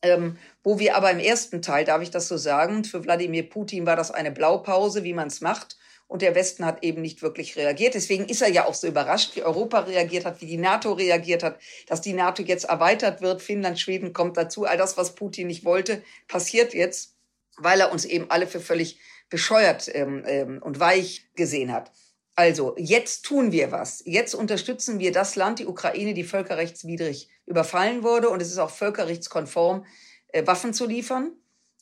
Ähm, 0.03 0.39
wo 0.63 0.79
wir 0.79 0.97
aber 0.97 1.11
im 1.11 1.19
ersten 1.19 1.61
Teil, 1.61 1.85
darf 1.85 2.03
ich 2.03 2.11
das 2.11 2.29
so 2.29 2.37
sagen, 2.37 2.85
für 2.85 3.05
Wladimir 3.05 3.49
Putin 3.49 3.87
war 3.87 3.97
das 3.97 4.11
eine 4.11 4.31
Blaupause, 4.31 5.05
wie 5.05 5.13
man 5.13 5.29
es 5.29 5.41
macht. 5.41 5.77
Und 6.07 6.23
der 6.23 6.35
Westen 6.35 6.65
hat 6.67 6.83
eben 6.83 7.03
nicht 7.03 7.23
wirklich 7.23 7.57
reagiert. 7.57 7.95
Deswegen 7.95 8.25
ist 8.25 8.43
er 8.43 8.51
ja 8.51 8.67
auch 8.67 8.75
so 8.75 8.89
überrascht, 8.89 9.37
wie 9.37 9.45
Europa 9.45 9.81
reagiert 9.81 10.25
hat, 10.25 10.41
wie 10.41 10.47
die 10.47 10.57
NATO 10.57 10.93
reagiert 10.93 11.45
hat, 11.45 11.61
dass 11.87 12.01
die 12.01 12.15
NATO 12.15 12.43
jetzt 12.43 12.65
erweitert 12.65 13.21
wird. 13.21 13.41
Finnland, 13.41 13.79
Schweden 13.79 14.13
kommt 14.13 14.37
dazu. 14.37 14.65
All 14.65 14.77
das, 14.77 14.97
was 14.97 15.15
Putin 15.15 15.47
nicht 15.47 15.65
wollte, 15.65 16.03
passiert 16.27 16.75
jetzt, 16.75 17.15
weil 17.59 17.81
er 17.81 17.93
uns 17.93 18.05
eben 18.05 18.29
alle 18.29 18.49
für 18.49 18.59
völlig 18.59 18.99
bescheuert 19.29 19.89
ähm, 19.95 20.25
ähm, 20.27 20.61
und 20.61 20.81
weich 20.81 21.29
gesehen 21.37 21.73
hat. 21.73 21.93
Also, 22.35 22.75
jetzt 22.77 23.23
tun 23.27 23.53
wir 23.53 23.71
was. 23.71 24.03
Jetzt 24.05 24.35
unterstützen 24.35 24.99
wir 24.99 25.13
das 25.13 25.37
Land, 25.37 25.59
die 25.59 25.67
Ukraine, 25.67 26.15
die 26.15 26.25
völkerrechtswidrig 26.25 27.29
überfallen 27.51 28.03
wurde. 28.03 28.31
Und 28.31 28.41
es 28.41 28.49
ist 28.49 28.59
auch 28.59 28.71
völkerrechtskonform, 28.71 29.85
äh, 30.29 30.47
Waffen 30.47 30.73
zu 30.73 30.87
liefern. 30.87 31.33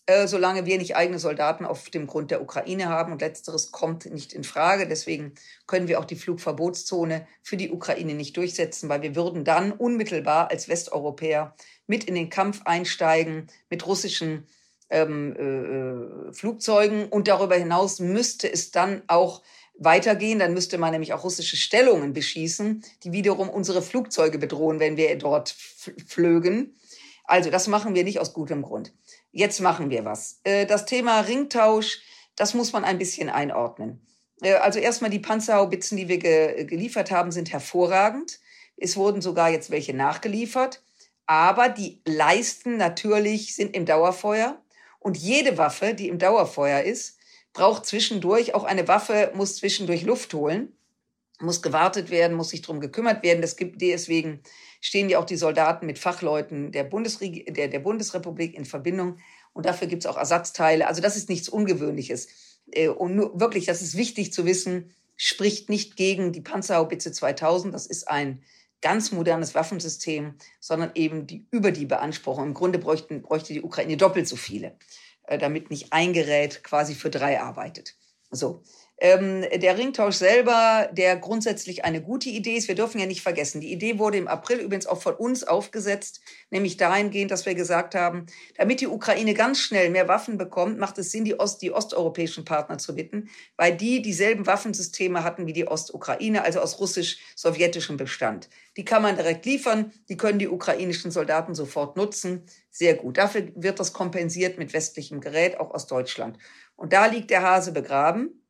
Äh, 0.09 0.27
solange 0.27 0.65
wir 0.65 0.79
nicht 0.79 0.97
eigene 0.97 1.19
Soldaten 1.19 1.67
auf 1.67 1.91
dem 1.91 2.07
Grund 2.07 2.31
der 2.31 2.41
Ukraine 2.41 2.89
haben. 2.89 3.13
Und 3.13 3.21
letzteres 3.21 3.73
kommt 3.73 4.07
nicht 4.07 4.33
in 4.33 4.43
Frage. 4.43 4.89
Deswegen 4.89 5.35
können 5.67 5.87
wir 5.87 6.01
auch 6.01 6.07
die 6.07 6.17
Flugverbotszone 6.17 7.27
für 7.43 7.59
die 7.59 7.71
Ukraine 7.71 8.15
nicht 8.15 8.35
durchsetzen, 8.39 8.89
weil 8.89 9.03
wir 9.03 9.15
würden 9.15 9.45
dann 9.45 9.71
unmittelbar 9.71 10.51
als 10.51 10.67
Westeuropäer 10.67 11.55
mit 11.87 12.05
in 12.05 12.15
den 12.15 12.31
Kampf 12.31 12.63
einsteigen 12.65 13.49
mit 13.69 13.87
russischen 13.87 14.47
ähm, 14.89 15.37
äh, 15.37 16.33
Flugzeugen. 16.33 17.11
Und 17.11 17.29
darüber 17.29 17.57
hinaus 17.57 18.01
müsste 18.01 18.51
es 18.51 18.71
dann 18.71 19.03
auch 19.09 19.43
weitergehen. 19.79 20.39
Dann 20.39 20.55
müsste 20.55 20.79
man 20.79 20.93
nämlich 20.93 21.13
auch 21.15 21.25
russische 21.25 21.57
Stellungen 21.57 22.13
beschießen, 22.13 22.85
die 23.05 23.13
wiederum 23.13 23.49
unsere 23.49 23.83
Flugzeuge 23.83 24.39
bedrohen, 24.39 24.81
wenn 24.81 24.97
wir 24.97 25.17
dort 25.17 25.55
flögen. 26.07 26.75
Also 27.25 27.51
das 27.51 27.67
machen 27.67 27.95
wir 27.95 28.05
nicht 28.05 28.21
aus 28.21 28.33
gutem 28.33 28.63
Grund 28.63 28.93
jetzt 29.33 29.61
machen 29.61 29.91
wir 29.91 30.05
was. 30.05 30.41
Äh, 30.45 30.67
das 30.67 30.85
Thema 30.85 31.21
Ringtausch, 31.21 32.01
das 32.37 32.55
muss 32.55 32.73
man 32.73 32.85
ein 32.85 32.99
bisschen 32.99 33.29
einordnen. 33.29 34.07
Äh, 34.43 34.55
also 34.55 34.79
erstmal 34.79 35.11
die 35.11 35.19
Panzerhaubitzen, 35.19 35.97
die 35.97 36.09
wir 36.09 36.19
geliefert 36.19 37.11
haben, 37.11 37.31
sind 37.31 37.53
hervorragend. 37.53 38.41
Es 38.77 38.97
wurden 38.97 39.21
sogar 39.21 39.51
jetzt 39.51 39.71
welche 39.71 39.95
nachgeliefert. 39.95 40.83
Aber 41.27 41.69
die 41.69 42.01
Leisten 42.07 42.77
natürlich 42.77 43.55
sind 43.55 43.77
im 43.77 43.85
Dauerfeuer. 43.85 44.61
Und 44.99 45.17
jede 45.17 45.59
Waffe, 45.59 45.95
die 45.95 46.09
im 46.09 46.19
Dauerfeuer 46.19 46.83
ist, 46.83 47.18
braucht 47.59 47.87
zwischendurch, 47.87 48.55
auch 48.55 48.63
eine 48.63 48.87
Waffe 48.87 49.33
muss 49.35 49.57
zwischendurch 49.57 50.03
Luft 50.03 50.33
holen, 50.33 50.73
muss 51.41 51.61
gewartet 51.61 52.09
werden, 52.09 52.37
muss 52.37 52.51
sich 52.51 52.63
drum 52.63 52.79
gekümmert 52.79 53.25
werden. 53.25 53.43
Das 53.43 53.57
gibt 53.57 53.83
deswegen 53.83 54.41
stehen 54.81 55.09
ja 55.09 55.19
auch 55.19 55.25
die 55.25 55.37
Soldaten 55.37 55.85
mit 55.85 55.99
Fachleuten 55.99 56.71
der, 56.71 56.85
Bundesreg 56.85 57.53
der, 57.53 57.67
der 57.67 57.81
Bundesrepublik 57.81 58.55
in 58.55 58.65
Verbindung. 58.65 59.19
Und 59.55 59.67
dafür 59.67 59.89
gibt 59.89 60.05
es 60.05 60.07
auch 60.07 60.17
Ersatzteile. 60.17 60.87
Also 60.87 61.03
das 61.03 61.17
ist 61.17 61.29
nichts 61.29 61.49
Ungewöhnliches. 61.49 62.29
Äh, 62.71 62.89
und 62.89 63.17
nur, 63.17 63.41
wirklich, 63.41 63.67
das 63.67 63.83
ist 63.83 63.97
wichtig 63.97 64.33
zu 64.33 64.47
wissen, 64.47 64.95
spricht 65.17 65.69
nicht 65.69 65.97
gegen 65.97 66.31
die 66.31 66.41
Panzerhaubitze 66.41 67.11
2000. 67.11 67.75
Das 67.75 67.87
ist 67.87 68.09
ein 68.09 68.41
ganz 68.83 69.11
modernes 69.11 69.57
Waffensystem, 69.57 70.35
sondern 70.61 70.93
eben 70.95 71.27
die, 71.27 71.45
über 71.51 71.73
die 71.73 71.87
Beanspruchung. 71.87 72.47
Im 72.47 72.55
Grunde 72.55 72.79
bräuchten, 72.79 73.23
bräuchte 73.23 73.53
die 73.53 73.63
Ukraine 73.63 73.97
doppelt 73.97 74.29
so 74.29 74.37
viele, 74.37 74.77
damit 75.37 75.71
nicht 75.71 75.93
ein 75.93 76.13
Gerät 76.13 76.65
quasi 76.65 76.95
für 76.95 77.11
drei 77.11 77.41
arbeitet. 77.41 77.95
So. 78.31 78.63
Ähm, 79.01 79.45
der 79.55 79.79
Ringtausch 79.79 80.17
selber, 80.17 80.89
der 80.93 81.17
grundsätzlich 81.17 81.85
eine 81.85 82.03
gute 82.03 82.31
Idee 82.31 82.57
ist, 82.57 82.67
wir 82.67 82.75
dürfen 82.75 82.99
ja 82.99 83.07
nicht 83.07 83.23
vergessen, 83.23 83.61
die 83.61 83.73
Idee 83.73 84.01
wurde 84.01 84.19
im 84.19 84.27
April 84.27 84.59
übrigens 84.59 84.89
auch 84.89 85.01
von 85.01 85.15
uns 85.15 85.45
aufgesetzt, 85.45 86.21
nämlich 86.51 86.79
dahingehend, 86.79 87.31
dass 87.31 87.47
wir 87.47 87.55
gesagt 87.55 87.95
haben, 87.95 88.27
damit 88.57 88.81
die 88.81 88.89
Ukraine 88.89 89.35
ganz 89.35 89.61
schnell 89.61 89.91
mehr 89.91 90.09
Waffen 90.09 90.37
bekommt, 90.37 90.79
macht 90.79 90.99
es 90.99 91.13
Sinn, 91.13 91.25
die, 91.25 91.39
Ost, 91.39 91.63
die 91.63 91.71
osteuropäischen 91.71 92.45
Partner 92.45 92.79
zu 92.79 92.97
bitten, 92.97 93.29
weil 93.57 93.77
die 93.77 94.03
dieselben 94.03 94.47
Waffensysteme 94.47 95.23
hatten 95.23 95.47
wie 95.47 95.53
die 95.53 95.69
Ostukraine, 95.69 96.43
also 96.43 96.59
aus 96.59 96.81
russisch-sowjetischem 96.81 97.97
Bestand. 97.97 98.49
Die 98.77 98.85
kann 98.85 99.03
man 99.03 99.15
direkt 99.15 99.47
liefern, 99.47 99.93
die 100.09 100.17
können 100.17 100.41
die 100.41 100.49
ukrainischen 100.49 101.13
Soldaten 101.13 101.55
sofort 101.55 101.97
nutzen. 101.97 102.47
Sehr 102.71 102.95
gut. 102.95 103.17
Dafür 103.19 103.49
wird 103.55 103.79
das 103.79 103.93
kompensiert 103.93 104.59
mit 104.59 104.73
westlichem 104.73 105.21
Gerät, 105.21 105.61
auch 105.61 105.73
aus 105.73 105.87
Deutschland. 105.87 106.39
Und 106.75 106.93
da 106.93 107.07
liegt 107.07 107.31
der 107.31 107.43
Hase 107.43 107.71
begraben. 107.71 108.43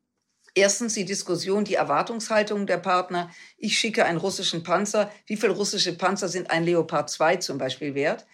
Erstens 0.59 0.95
die 0.95 1.05
Diskussion, 1.05 1.63
die 1.63 1.77
Erwartungshaltung 1.77 2.67
der 2.67 2.79
Partner. 2.79 3.31
Ich 3.59 3.79
schicke 3.79 4.05
einen 4.05 4.19
russischen 4.19 4.65
Panzer. 4.65 5.09
Wie 5.27 5.37
viele 5.37 5.53
russische 5.53 5.97
Panzer 5.97 6.27
sind 6.27 6.51
ein 6.51 6.65
Leopard 6.65 7.09
2 7.09 7.37
zum 7.37 7.59
Beispiel 7.59 7.95
wert? 7.95 8.27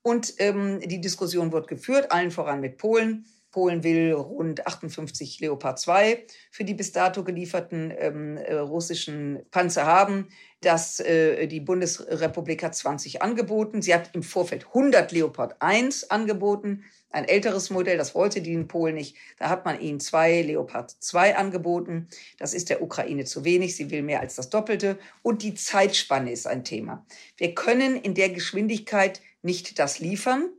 Und 0.00 0.34
ähm, 0.38 0.78
die 0.78 1.00
Diskussion 1.00 1.50
wird 1.50 1.66
geführt, 1.66 2.12
allen 2.12 2.30
voran 2.30 2.60
mit 2.60 2.78
Polen. 2.78 3.26
Polen 3.52 3.84
will 3.84 4.12
rund 4.14 4.66
58 4.66 5.40
Leopard 5.40 5.78
2 5.78 6.24
für 6.50 6.64
die 6.64 6.74
bis 6.74 6.90
dato 6.90 7.22
gelieferten 7.22 7.92
ähm, 7.96 8.36
äh, 8.36 8.54
russischen 8.54 9.40
Panzer 9.50 9.86
haben. 9.86 10.28
Das, 10.60 10.98
äh, 10.98 11.46
die 11.46 11.60
Bundesrepublik 11.60 12.64
hat 12.64 12.74
20 12.74 13.22
angeboten. 13.22 13.82
Sie 13.82 13.94
hat 13.94 14.10
im 14.14 14.22
Vorfeld 14.22 14.66
100 14.66 15.12
Leopard 15.12 15.56
1 15.60 16.10
angeboten 16.10 16.84
ein 17.12 17.26
älteres 17.26 17.70
Modell, 17.70 17.98
das 17.98 18.14
wollte 18.14 18.40
die 18.40 18.54
in 18.54 18.68
Polen 18.68 18.94
nicht. 18.94 19.16
Da 19.38 19.48
hat 19.48 19.64
man 19.64 19.80
ihnen 19.80 20.00
zwei 20.00 20.42
Leopard 20.42 20.90
2 20.90 21.36
angeboten. 21.36 22.08
Das 22.38 22.54
ist 22.54 22.70
der 22.70 22.82
Ukraine 22.82 23.24
zu 23.24 23.44
wenig. 23.44 23.76
Sie 23.76 23.90
will 23.90 24.02
mehr 24.02 24.20
als 24.20 24.36
das 24.36 24.48
Doppelte. 24.48 24.98
Und 25.22 25.42
die 25.42 25.54
Zeitspanne 25.54 26.32
ist 26.32 26.46
ein 26.46 26.64
Thema. 26.64 27.06
Wir 27.36 27.54
können 27.54 27.96
in 27.96 28.14
der 28.14 28.30
Geschwindigkeit 28.30 29.20
nicht 29.42 29.78
das 29.78 29.98
liefern. 29.98 30.50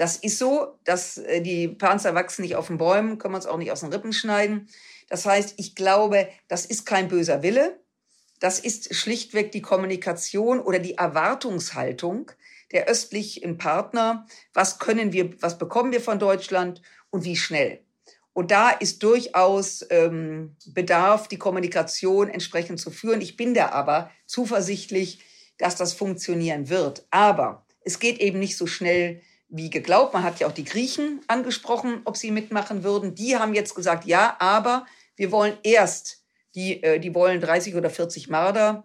Das 0.00 0.16
ist 0.16 0.38
so, 0.38 0.78
dass 0.84 1.18
äh, 1.18 1.42
die 1.42 1.68
Panzer 1.68 2.14
wachsen 2.14 2.40
nicht 2.40 2.56
auf 2.56 2.68
den 2.68 2.78
Bäumen, 2.78 3.18
können 3.18 3.34
wir 3.34 3.36
uns 3.36 3.44
auch 3.44 3.58
nicht 3.58 3.70
aus 3.70 3.80
den 3.80 3.92
Rippen 3.92 4.14
schneiden. 4.14 4.66
Das 5.10 5.26
heißt, 5.26 5.56
ich 5.58 5.74
glaube, 5.74 6.26
das 6.48 6.64
ist 6.64 6.86
kein 6.86 7.08
böser 7.08 7.42
Wille. 7.42 7.78
Das 8.38 8.60
ist 8.60 8.94
schlichtweg 8.94 9.52
die 9.52 9.60
Kommunikation 9.60 10.58
oder 10.58 10.78
die 10.78 10.94
Erwartungshaltung, 10.94 12.32
der 12.72 12.86
östlichen 12.86 13.58
Partner, 13.58 14.26
was 14.54 14.78
können 14.78 15.12
wir, 15.12 15.34
was 15.42 15.58
bekommen 15.58 15.92
wir 15.92 16.00
von 16.00 16.18
Deutschland 16.18 16.80
und 17.10 17.24
wie 17.24 17.36
schnell. 17.36 17.84
Und 18.32 18.52
da 18.52 18.70
ist 18.70 19.02
durchaus 19.02 19.84
ähm, 19.90 20.56
Bedarf, 20.68 21.28
die 21.28 21.36
Kommunikation 21.36 22.30
entsprechend 22.30 22.80
zu 22.80 22.90
führen. 22.90 23.20
Ich 23.20 23.36
bin 23.36 23.52
da 23.52 23.68
aber 23.68 24.10
zuversichtlich, 24.24 25.22
dass 25.58 25.76
das 25.76 25.92
funktionieren 25.92 26.70
wird. 26.70 27.06
Aber 27.10 27.66
es 27.82 27.98
geht 27.98 28.18
eben 28.18 28.38
nicht 28.38 28.56
so 28.56 28.66
schnell 28.66 29.20
wie 29.50 29.70
geglaubt. 29.70 30.14
Man 30.14 30.22
hat 30.22 30.40
ja 30.40 30.46
auch 30.46 30.52
die 30.52 30.64
Griechen 30.64 31.20
angesprochen, 31.26 32.02
ob 32.04 32.16
sie 32.16 32.30
mitmachen 32.30 32.84
würden. 32.84 33.14
Die 33.14 33.36
haben 33.36 33.54
jetzt 33.54 33.74
gesagt, 33.74 34.04
ja, 34.04 34.36
aber 34.38 34.86
wir 35.16 35.32
wollen 35.32 35.58
erst 35.62 36.22
die, 36.54 36.82
äh, 36.82 36.98
die 36.98 37.14
wollen 37.14 37.40
30 37.40 37.74
oder 37.74 37.90
40 37.90 38.28
Marder, 38.28 38.84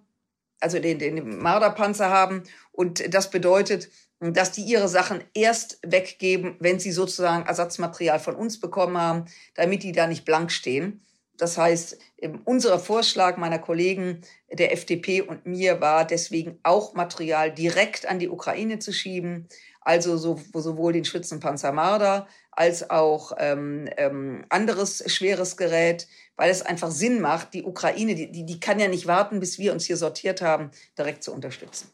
also 0.60 0.80
den, 0.80 1.00
den 1.00 1.38
Marderpanzer 1.40 2.10
haben 2.10 2.44
und 2.72 3.14
das 3.14 3.30
bedeutet, 3.30 3.90
dass 4.20 4.52
die 4.52 4.62
ihre 4.62 4.88
Sachen 4.88 5.24
erst 5.34 5.80
weggeben, 5.86 6.56
wenn 6.60 6.80
sie 6.80 6.92
sozusagen 6.92 7.46
Ersatzmaterial 7.46 8.20
von 8.20 8.36
uns 8.36 8.60
bekommen 8.60 8.98
haben, 8.98 9.26
damit 9.56 9.84
die 9.84 9.92
da 9.92 10.08
nicht 10.08 10.26
blank 10.26 10.52
stehen. 10.52 11.06
Das 11.38 11.58
heißt, 11.58 11.98
unser 12.46 12.80
Vorschlag 12.80 13.36
meiner 13.36 13.60
Kollegen 13.60 14.22
der 14.50 14.72
FDP 14.72 15.22
und 15.22 15.46
mir 15.46 15.82
war 15.82 16.06
deswegen 16.06 16.60
auch 16.64 16.94
Material 16.94 17.54
direkt 17.54 18.06
an 18.06 18.20
die 18.20 18.30
Ukraine 18.30 18.80
zu 18.80 18.94
schieben, 18.94 19.50
also 19.86 20.18
sowohl 20.18 20.94
den 20.94 21.06
Schützenpanzer 21.06 21.72
Marder 21.72 22.28
als 22.52 22.90
auch 22.90 23.34
ähm, 23.38 23.88
ähm, 23.98 24.44
anderes 24.50 25.04
schweres 25.12 25.56
Gerät, 25.56 26.08
weil 26.36 26.50
es 26.50 26.64
einfach 26.64 26.92
Sinn 26.92 27.22
macht, 27.22 27.54
die 27.54 27.64
Ukraine, 27.64 28.16
die, 28.16 28.32
die, 28.32 28.46
die 28.46 28.60
kann 28.60 28.80
ja 28.80 28.88
nicht 28.88 29.08
warten, 29.08 29.40
bis 29.40 29.60
wir 29.60 29.72
uns 29.72 29.86
hier 29.86 29.98
sortiert 29.98 30.42
haben, 30.42 30.72
direkt 30.98 31.24
zu 31.24 31.32
unterstützen. 31.32 31.90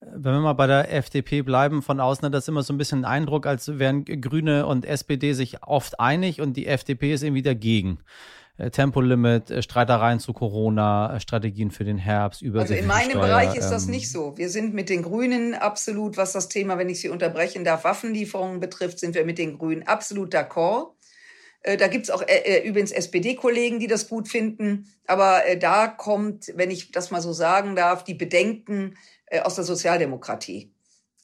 Wenn 0.00 0.32
wir 0.32 0.40
mal 0.40 0.52
bei 0.52 0.68
der 0.68 0.92
FDP 0.94 1.42
bleiben, 1.42 1.82
von 1.82 2.00
außen 2.00 2.24
hat 2.24 2.34
das 2.34 2.48
immer 2.48 2.62
so 2.62 2.72
ein 2.72 2.78
bisschen 2.78 3.00
den 3.00 3.04
Eindruck, 3.04 3.46
als 3.46 3.78
wären 3.78 4.04
Grüne 4.04 4.64
und 4.64 4.84
SPD 4.84 5.32
sich 5.32 5.62
oft 5.64 5.98
einig 5.98 6.40
und 6.40 6.56
die 6.56 6.66
FDP 6.66 7.12
ist 7.12 7.22
irgendwie 7.22 7.42
dagegen. 7.42 7.98
Äh, 8.58 8.70
Tempolimit, 8.70 9.50
äh, 9.50 9.62
Streitereien 9.62 10.18
zu 10.18 10.32
Corona, 10.32 11.14
äh, 11.14 11.20
Strategien 11.20 11.70
für 11.70 11.84
den 11.84 11.96
Herbst, 11.96 12.42
über 12.42 12.60
Also 12.60 12.74
in 12.74 12.86
meinem 12.86 13.10
Steuer, 13.12 13.22
Bereich 13.22 13.54
ist 13.54 13.70
das 13.70 13.84
ähm, 13.84 13.92
nicht 13.92 14.10
so. 14.10 14.36
Wir 14.36 14.50
sind 14.50 14.74
mit 14.74 14.88
den 14.88 15.02
Grünen 15.02 15.54
absolut, 15.54 16.16
was 16.16 16.32
das 16.32 16.48
Thema, 16.48 16.76
wenn 16.76 16.88
ich 16.88 17.00
Sie 17.00 17.08
unterbrechen 17.08 17.64
darf, 17.64 17.84
Waffenlieferungen 17.84 18.58
betrifft, 18.58 18.98
sind 18.98 19.14
wir 19.14 19.24
mit 19.24 19.38
den 19.38 19.58
Grünen 19.58 19.84
absolut 19.84 20.34
d'accord. 20.34 20.94
Da 21.64 21.88
gibt's 21.88 22.08
auch 22.08 22.22
äh, 22.26 22.66
übrigens 22.66 22.92
SPD-Kollegen, 22.92 23.80
die 23.80 23.88
das 23.88 24.08
gut 24.08 24.28
finden. 24.28 24.86
Aber 25.06 25.44
äh, 25.44 25.58
da 25.58 25.88
kommt, 25.88 26.52
wenn 26.54 26.70
ich 26.70 26.92
das 26.92 27.10
mal 27.10 27.20
so 27.20 27.32
sagen 27.32 27.74
darf, 27.74 28.04
die 28.04 28.14
Bedenken 28.14 28.96
äh, 29.26 29.40
aus 29.40 29.56
der 29.56 29.64
Sozialdemokratie. 29.64 30.72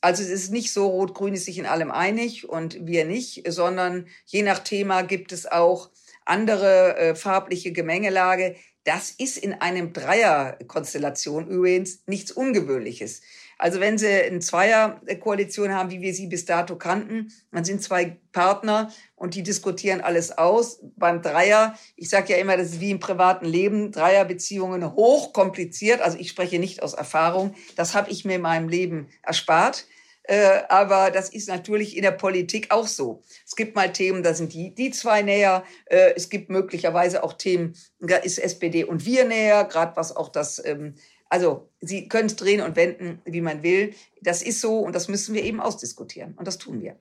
Also 0.00 0.22
es 0.22 0.28
ist 0.28 0.52
nicht 0.52 0.72
so, 0.72 0.88
Rot-Grün 0.88 1.34
ist 1.34 1.46
sich 1.46 1.58
in 1.58 1.66
allem 1.66 1.90
einig 1.90 2.48
und 2.48 2.84
wir 2.86 3.06
nicht, 3.06 3.44
sondern 3.50 4.06
je 4.26 4.42
nach 4.42 4.58
Thema 4.58 5.02
gibt 5.02 5.32
es 5.32 5.50
auch 5.50 5.90
andere 6.24 6.96
äh, 6.96 7.14
farbliche 7.14 7.72
Gemengelage. 7.72 8.56
Das 8.84 9.10
ist 9.10 9.38
in 9.38 9.54
einem 9.54 9.92
Dreierkonstellation 9.92 11.48
übrigens 11.48 12.02
nichts 12.06 12.32
Ungewöhnliches. 12.32 13.22
Also 13.56 13.80
wenn 13.80 13.98
Sie 13.98 14.08
eine 14.08 14.40
Zweierkoalition 14.40 15.72
haben, 15.72 15.90
wie 15.90 16.00
wir 16.00 16.12
sie 16.12 16.26
bis 16.26 16.44
dato 16.44 16.76
kannten, 16.76 17.32
man 17.50 17.64
sind 17.64 17.82
zwei 17.82 18.18
Partner 18.32 18.92
und 19.14 19.34
die 19.34 19.42
diskutieren 19.42 20.00
alles 20.00 20.36
aus. 20.36 20.80
Beim 20.96 21.22
Dreier, 21.22 21.78
ich 21.96 22.10
sage 22.10 22.32
ja 22.32 22.38
immer, 22.38 22.56
das 22.56 22.72
ist 22.72 22.80
wie 22.80 22.90
im 22.90 22.98
privaten 22.98 23.46
Leben, 23.46 23.92
Dreierbeziehungen 23.92 24.94
hoch 24.94 25.32
kompliziert. 25.32 26.00
Also 26.00 26.18
ich 26.18 26.28
spreche 26.28 26.58
nicht 26.58 26.82
aus 26.82 26.94
Erfahrung. 26.94 27.54
Das 27.76 27.94
habe 27.94 28.10
ich 28.10 28.24
mir 28.24 28.36
in 28.36 28.42
meinem 28.42 28.68
Leben 28.68 29.08
erspart. 29.22 29.86
Äh, 30.24 30.62
aber 30.68 31.10
das 31.10 31.28
ist 31.28 31.48
natürlich 31.48 31.96
in 31.96 32.02
der 32.02 32.10
Politik 32.10 32.70
auch 32.70 32.86
so. 32.86 33.22
Es 33.46 33.56
gibt 33.56 33.76
mal 33.76 33.92
Themen, 33.92 34.22
da 34.22 34.34
sind 34.34 34.52
die, 34.54 34.74
die 34.74 34.90
zwei 34.90 35.22
näher. 35.22 35.64
Äh, 35.86 36.14
es 36.16 36.30
gibt 36.30 36.50
möglicherweise 36.50 37.22
auch 37.22 37.34
Themen, 37.34 37.76
da 38.00 38.16
ist 38.16 38.38
SPD 38.38 38.84
und 38.84 39.04
wir 39.04 39.26
näher, 39.26 39.64
gerade 39.64 39.96
was 39.96 40.16
auch 40.16 40.30
das 40.30 40.64
ähm, 40.64 40.94
also 41.34 41.68
Sie 41.80 42.08
können 42.08 42.26
es 42.26 42.36
drehen 42.36 42.60
und 42.60 42.76
wenden, 42.76 43.20
wie 43.24 43.40
man 43.40 43.64
will. 43.64 43.94
Das 44.20 44.40
ist 44.40 44.60
so 44.60 44.78
und 44.78 44.94
das 44.94 45.08
müssen 45.08 45.34
wir 45.34 45.42
eben 45.42 45.60
ausdiskutieren. 45.60 46.34
Und 46.34 46.46
das 46.46 46.58
tun 46.58 46.80
wir. 46.80 46.96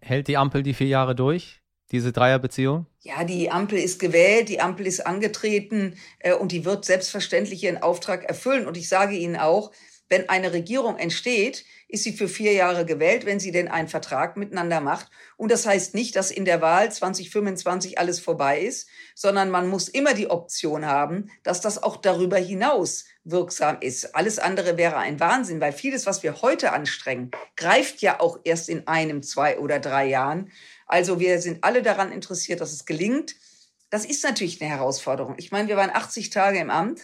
Hält 0.00 0.28
die 0.28 0.36
Ampel 0.36 0.62
die 0.62 0.72
vier 0.72 0.86
Jahre 0.86 1.16
durch? 1.16 1.60
Diese 1.90 2.12
Dreierbeziehung? 2.12 2.86
Ja, 3.00 3.24
die 3.24 3.50
Ampel 3.50 3.78
ist 3.78 3.98
gewählt, 3.98 4.48
die 4.48 4.60
Ampel 4.60 4.86
ist 4.86 5.04
angetreten 5.04 5.96
äh, 6.20 6.32
und 6.32 6.52
die 6.52 6.64
wird 6.64 6.84
selbstverständlich 6.84 7.64
ihren 7.64 7.82
Auftrag 7.82 8.24
erfüllen. 8.24 8.68
Und 8.68 8.76
ich 8.76 8.88
sage 8.88 9.16
Ihnen 9.16 9.36
auch, 9.36 9.72
wenn 10.08 10.28
eine 10.28 10.52
Regierung 10.52 10.96
entsteht, 10.96 11.64
ist 11.92 12.04
sie 12.04 12.14
für 12.14 12.26
vier 12.26 12.54
Jahre 12.54 12.86
gewählt, 12.86 13.26
wenn 13.26 13.38
sie 13.38 13.52
denn 13.52 13.68
einen 13.68 13.86
Vertrag 13.86 14.38
miteinander 14.38 14.80
macht. 14.80 15.10
Und 15.36 15.52
das 15.52 15.66
heißt 15.66 15.94
nicht, 15.94 16.16
dass 16.16 16.30
in 16.30 16.46
der 16.46 16.62
Wahl 16.62 16.90
2025 16.90 17.98
alles 17.98 18.18
vorbei 18.18 18.60
ist, 18.60 18.88
sondern 19.14 19.50
man 19.50 19.68
muss 19.68 19.88
immer 19.88 20.14
die 20.14 20.30
Option 20.30 20.86
haben, 20.86 21.30
dass 21.42 21.60
das 21.60 21.82
auch 21.82 21.98
darüber 21.98 22.38
hinaus 22.38 23.04
wirksam 23.24 23.76
ist. 23.80 24.14
Alles 24.14 24.38
andere 24.38 24.78
wäre 24.78 24.96
ein 24.96 25.20
Wahnsinn, 25.20 25.60
weil 25.60 25.72
vieles, 25.72 26.06
was 26.06 26.22
wir 26.22 26.40
heute 26.40 26.72
anstrengen, 26.72 27.30
greift 27.56 28.00
ja 28.00 28.20
auch 28.20 28.38
erst 28.42 28.70
in 28.70 28.86
einem, 28.86 29.22
zwei 29.22 29.58
oder 29.58 29.78
drei 29.78 30.06
Jahren. 30.06 30.50
Also 30.86 31.20
wir 31.20 31.42
sind 31.42 31.62
alle 31.62 31.82
daran 31.82 32.10
interessiert, 32.10 32.62
dass 32.62 32.72
es 32.72 32.86
gelingt. 32.86 33.36
Das 33.90 34.06
ist 34.06 34.24
natürlich 34.24 34.62
eine 34.62 34.70
Herausforderung. 34.70 35.34
Ich 35.36 35.52
meine, 35.52 35.68
wir 35.68 35.76
waren 35.76 35.90
80 35.90 36.30
Tage 36.30 36.58
im 36.58 36.70
Amt, 36.70 37.02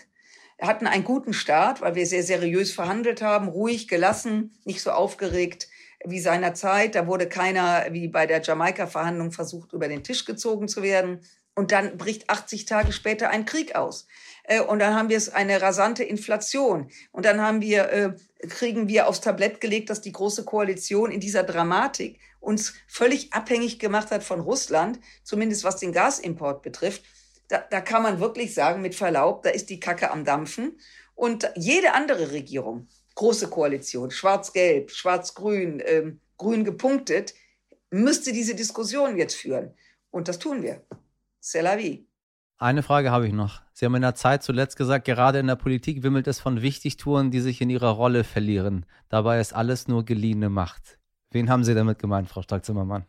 hatten 0.61 0.87
einen 0.87 1.05
guten 1.05 1.33
Start, 1.33 1.81
weil 1.81 1.95
wir 1.95 2.07
sehr 2.07 2.23
seriös 2.23 2.73
verhandelt 2.73 3.23
haben, 3.23 3.49
ruhig, 3.49 3.87
gelassen, 3.89 4.59
nicht 4.65 4.83
so 4.83 4.91
aufgeregt 4.91 5.69
wie 6.05 6.21
seinerzeit. 6.21 6.95
Da 6.95 7.07
wurde 7.07 7.29
keiner 7.29 7.87
wie 7.91 8.09
bei 8.09 8.27
der 8.27 8.43
Jamaika-Verhandlung 8.43 9.33
versucht, 9.33 9.73
über 9.73 9.89
den 9.89 10.05
Tisch 10.05 10.25
gezogen 10.25 10.69
zu 10.69 10.83
werden. 10.83 11.21
Und 11.55 11.73
dann 11.73 11.97
bricht 11.97 12.31
80 12.31 12.67
Tage 12.67 12.93
später 12.93 13.31
ein 13.31 13.45
Krieg 13.45 13.75
aus. 13.75 14.07
Äh, 14.45 14.61
und 14.61 14.79
dann 14.79 14.95
haben 14.95 15.09
wir 15.09 15.21
eine 15.33 15.61
rasante 15.61 16.05
Inflation. 16.05 16.89
Und 17.11 17.25
dann 17.25 17.41
haben 17.41 17.61
wir, 17.61 17.91
äh, 17.91 18.13
kriegen 18.47 18.89
wir 18.89 19.09
aufs 19.09 19.21
Tablett 19.21 19.61
gelegt, 19.61 19.91
dass 19.91 20.01
die 20.01 20.13
Große 20.13 20.45
Koalition 20.45 21.11
in 21.11 21.21
dieser 21.21 21.43
Dramatik 21.43 22.21
uns 22.41 22.75
völlig 22.87 23.33
abhängig 23.33 23.81
gemacht 23.81 24.13
hat 24.13 24.23
von 24.23 24.41
Russland, 24.41 25.01
zumindest 25.25 25.65
was 25.65 25.77
den 25.77 25.93
Gasimport 25.93 26.63
betrifft. 26.63 27.03
Da, 27.49 27.65
da 27.71 27.81
kann 27.81 28.03
man 28.03 28.21
wirklich 28.21 28.55
sagen, 28.55 28.83
mit 28.83 28.95
Verlaub, 28.95 29.43
da 29.43 29.51
ist 29.51 29.71
die 29.71 29.81
Kacke 29.81 30.11
am 30.11 30.25
Dampfen. 30.25 30.79
Und 31.15 31.51
jede 31.57 31.95
andere 31.95 32.31
Regierung 32.31 32.89
große 33.19 33.49
Koalition, 33.51 34.13
schwarz-gelb, 34.13 34.93
schwarz-grün, 34.93 35.83
ähm, 35.85 36.21
grün 36.37 36.65
gepunktet, 36.65 37.35
müsste 37.91 38.33
diese 38.33 38.55
Diskussion 38.55 39.17
jetzt 39.17 39.35
führen. 39.35 39.75
Und 40.11 40.29
das 40.29 40.39
tun 40.39 40.63
wir. 40.63 40.83
C'est 41.43 41.63
la 41.63 41.77
vie. 41.77 42.07
Eine 42.59 42.83
Frage 42.83 43.11
habe 43.11 43.27
ich 43.27 43.33
noch. 43.33 43.63
Sie 43.73 43.85
haben 43.85 43.95
in 43.97 44.03
der 44.03 44.15
Zeit 44.15 44.43
zuletzt 44.43 44.77
gesagt, 44.77 45.05
gerade 45.05 45.41
in 45.41 45.49
der 45.49 45.57
Politik 45.57 46.03
wimmelt 46.03 46.29
es 46.29 46.41
von 46.41 46.63
Wichtigtouren, 46.63 47.31
die 47.31 47.41
sich 47.41 47.61
in 47.61 47.71
ihrer 47.71 47.91
Rolle 47.91 48.25
verlieren. 48.25 48.87
Dabei 49.09 49.41
ist 49.41 49.53
alles 49.53 49.89
nur 49.89 50.05
geliehene 50.05 50.49
Macht. 50.49 50.99
Wen 51.31 51.51
haben 51.51 51.65
Sie 51.65 51.75
damit 51.75 51.99
gemeint, 51.99 52.29
Frau 52.29 52.43
Stark-Zimmermann? 52.43 53.05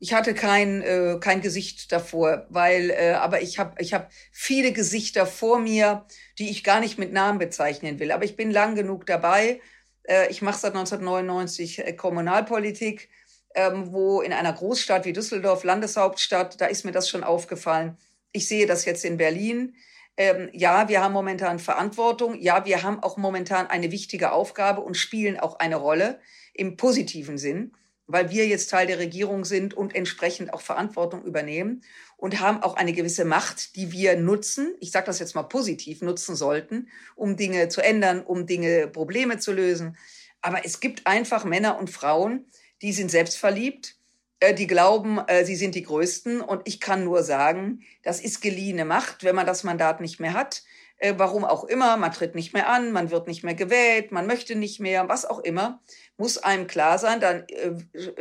Ich 0.00 0.12
hatte 0.14 0.34
kein, 0.34 0.82
äh, 0.82 1.18
kein 1.20 1.42
Gesicht 1.42 1.92
davor, 1.92 2.46
weil, 2.48 2.90
äh, 2.90 3.12
aber 3.12 3.42
ich 3.42 3.58
habe 3.58 3.80
ich 3.80 3.94
hab 3.94 4.10
viele 4.32 4.72
Gesichter 4.72 5.26
vor 5.26 5.60
mir, 5.60 6.06
die 6.38 6.50
ich 6.50 6.64
gar 6.64 6.80
nicht 6.80 6.98
mit 6.98 7.12
Namen 7.12 7.38
bezeichnen 7.38 7.98
will. 8.00 8.10
Aber 8.10 8.24
ich 8.24 8.34
bin 8.34 8.50
lang 8.50 8.74
genug 8.74 9.06
dabei. 9.06 9.60
Äh, 10.04 10.30
ich 10.30 10.42
mache 10.42 10.58
seit 10.58 10.74
1999 10.74 11.78
äh, 11.86 11.92
Kommunalpolitik, 11.92 13.10
ähm, 13.54 13.92
wo 13.92 14.22
in 14.22 14.32
einer 14.32 14.52
Großstadt 14.52 15.04
wie 15.04 15.12
Düsseldorf, 15.12 15.64
Landeshauptstadt, 15.64 16.60
da 16.60 16.66
ist 16.66 16.84
mir 16.84 16.92
das 16.92 17.08
schon 17.08 17.22
aufgefallen 17.22 17.96
ich 18.32 18.48
sehe 18.48 18.66
das 18.66 18.84
jetzt 18.84 19.04
in 19.04 19.16
Berlin. 19.16 19.74
Ähm, 20.16 20.50
ja, 20.52 20.88
wir 20.88 21.02
haben 21.02 21.12
momentan 21.12 21.58
Verantwortung. 21.58 22.40
Ja, 22.40 22.64
wir 22.64 22.82
haben 22.82 23.02
auch 23.02 23.16
momentan 23.16 23.66
eine 23.68 23.90
wichtige 23.90 24.32
Aufgabe 24.32 24.80
und 24.80 24.96
spielen 24.96 25.38
auch 25.38 25.58
eine 25.58 25.76
Rolle 25.76 26.20
im 26.52 26.76
positiven 26.76 27.38
Sinn, 27.38 27.72
weil 28.12 28.30
wir 28.30 28.46
jetzt 28.46 28.70
Teil 28.70 28.86
der 28.86 28.98
Regierung 28.98 29.44
sind 29.44 29.74
und 29.74 29.94
entsprechend 29.94 30.52
auch 30.52 30.60
Verantwortung 30.60 31.24
übernehmen 31.24 31.82
und 32.16 32.40
haben 32.40 32.62
auch 32.62 32.76
eine 32.76 32.92
gewisse 32.92 33.24
Macht, 33.24 33.76
die 33.76 33.92
wir 33.92 34.16
nutzen. 34.16 34.74
Ich 34.80 34.90
sage 34.90 35.06
das 35.06 35.18
jetzt 35.18 35.34
mal 35.34 35.44
positiv 35.44 36.02
nutzen 36.02 36.36
sollten, 36.36 36.88
um 37.16 37.36
Dinge 37.36 37.68
zu 37.68 37.80
ändern, 37.80 38.22
um 38.22 38.46
Dinge, 38.46 38.88
Probleme 38.88 39.38
zu 39.38 39.52
lösen. 39.52 39.96
Aber 40.42 40.64
es 40.64 40.80
gibt 40.80 41.06
einfach 41.06 41.44
Männer 41.44 41.78
und 41.78 41.90
Frauen, 41.90 42.46
die 42.82 42.92
sind 42.92 43.10
selbstverliebt, 43.10 43.96
äh, 44.40 44.54
die 44.54 44.66
glauben, 44.66 45.18
äh, 45.26 45.44
sie 45.44 45.56
sind 45.56 45.74
die 45.74 45.82
Größten. 45.82 46.40
Und 46.40 46.62
ich 46.64 46.80
kann 46.80 47.04
nur 47.04 47.22
sagen, 47.22 47.82
das 48.02 48.20
ist 48.20 48.40
geliehene 48.40 48.84
Macht, 48.84 49.24
wenn 49.24 49.34
man 49.34 49.46
das 49.46 49.64
Mandat 49.64 50.00
nicht 50.00 50.20
mehr 50.20 50.34
hat. 50.34 50.62
Äh, 51.00 51.14
warum 51.16 51.46
auch 51.46 51.64
immer, 51.64 51.96
man 51.96 52.12
tritt 52.12 52.34
nicht 52.34 52.52
mehr 52.52 52.68
an, 52.68 52.92
man 52.92 53.10
wird 53.10 53.26
nicht 53.26 53.42
mehr 53.42 53.54
gewählt, 53.54 54.12
man 54.12 54.26
möchte 54.26 54.54
nicht 54.54 54.80
mehr, 54.80 55.08
was 55.08 55.24
auch 55.24 55.38
immer, 55.38 55.80
muss 56.18 56.36
einem 56.36 56.66
klar 56.66 56.98
sein. 56.98 57.20
Dann, 57.20 57.46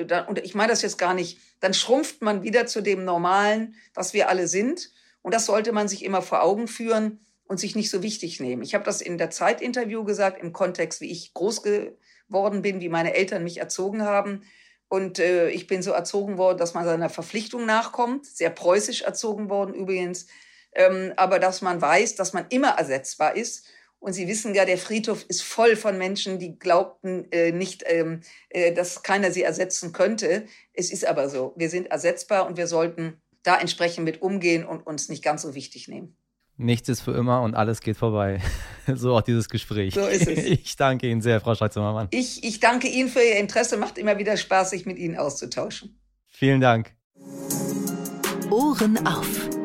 dann, 0.07 0.27
und 0.27 0.39
ich 0.39 0.55
meine 0.55 0.71
das 0.71 0.81
jetzt 0.81 0.97
gar 0.97 1.13
nicht, 1.13 1.39
dann 1.59 1.73
schrumpft 1.73 2.21
man 2.21 2.41
wieder 2.41 2.67
zu 2.67 2.81
dem 2.81 3.03
Normalen, 3.03 3.75
was 3.93 4.13
wir 4.13 4.29
alle 4.29 4.47
sind. 4.47 4.91
Und 5.21 5.33
das 5.33 5.45
sollte 5.45 5.73
man 5.73 5.89
sich 5.89 6.05
immer 6.05 6.21
vor 6.21 6.41
Augen 6.41 6.69
führen 6.69 7.19
und 7.43 7.59
sich 7.59 7.75
nicht 7.75 7.89
so 7.89 8.01
wichtig 8.01 8.39
nehmen. 8.39 8.61
Ich 8.61 8.73
habe 8.73 8.85
das 8.85 9.01
in 9.01 9.17
der 9.17 9.29
Zeitinterview 9.29 10.05
gesagt, 10.05 10.41
im 10.41 10.53
Kontext, 10.53 11.01
wie 11.01 11.11
ich 11.11 11.33
groß 11.33 11.63
geworden 11.63 12.61
bin, 12.61 12.79
wie 12.79 12.87
meine 12.87 13.13
Eltern 13.13 13.43
mich 13.43 13.57
erzogen 13.57 14.03
haben. 14.03 14.43
Und 14.87 15.19
äh, 15.19 15.49
ich 15.49 15.67
bin 15.67 15.81
so 15.81 15.91
erzogen 15.91 16.37
worden, 16.37 16.57
dass 16.57 16.73
man 16.73 16.85
seiner 16.85 17.09
Verpflichtung 17.09 17.65
nachkommt, 17.65 18.25
sehr 18.25 18.49
preußisch 18.49 19.01
erzogen 19.01 19.49
worden 19.49 19.73
übrigens, 19.73 20.27
ähm, 20.73 21.13
aber 21.15 21.39
dass 21.39 21.61
man 21.61 21.81
weiß, 21.81 22.15
dass 22.15 22.33
man 22.33 22.45
immer 22.49 22.69
ersetzbar 22.69 23.35
ist. 23.35 23.67
Und 23.99 24.13
Sie 24.13 24.27
wissen 24.27 24.55
ja, 24.55 24.63
der 24.63 24.77
Friedhof 24.77 25.25
ist 25.27 25.43
voll 25.43 25.75
von 25.75 25.97
Menschen, 25.97 26.39
die 26.39 26.57
glaubten 26.57 27.29
äh, 27.31 27.51
nicht, 27.51 27.83
ähm, 27.85 28.21
äh, 28.49 28.71
dass 28.71 29.03
keiner 29.03 29.31
sie 29.31 29.43
ersetzen 29.43 29.91
könnte. 29.91 30.45
Es 30.73 30.91
ist 30.91 31.05
aber 31.05 31.27
so. 31.27 31.53
Wir 31.57 31.69
sind 31.69 31.87
ersetzbar 31.87 32.47
und 32.47 32.55
wir 32.55 32.67
sollten 32.67 33.19
da 33.43 33.59
entsprechend 33.59 34.05
mit 34.05 34.21
umgehen 34.21 34.65
und 34.65 34.87
uns 34.87 35.09
nicht 35.09 35.23
ganz 35.23 35.41
so 35.41 35.53
wichtig 35.53 35.89
nehmen. 35.89 36.15
Nichts 36.55 36.89
ist 36.89 37.01
für 37.01 37.13
immer 37.13 37.41
und 37.41 37.55
alles 37.55 37.81
geht 37.81 37.97
vorbei. 37.97 38.41
So 38.95 39.15
auch 39.15 39.21
dieses 39.21 39.49
Gespräch. 39.49 39.93
So 39.93 40.07
ist 40.07 40.27
es. 40.27 40.45
Ich 40.45 40.75
danke 40.75 41.07
Ihnen 41.07 41.21
sehr, 41.21 41.39
Frau 41.39 41.53
Schreitz-Zimmermann. 41.53 42.07
Ich, 42.09 42.43
ich 42.43 42.59
danke 42.59 42.87
Ihnen 42.87 43.07
für 43.07 43.21
Ihr 43.21 43.37
Interesse. 43.37 43.77
Macht 43.77 43.99
immer 43.99 44.17
wieder 44.17 44.35
Spaß, 44.35 44.71
sich 44.71 44.87
mit 44.87 44.97
Ihnen 44.97 45.15
auszutauschen. 45.15 45.99
Vielen 46.27 46.59
Dank. 46.59 46.95
Ohren 48.49 49.05
auf. 49.05 49.58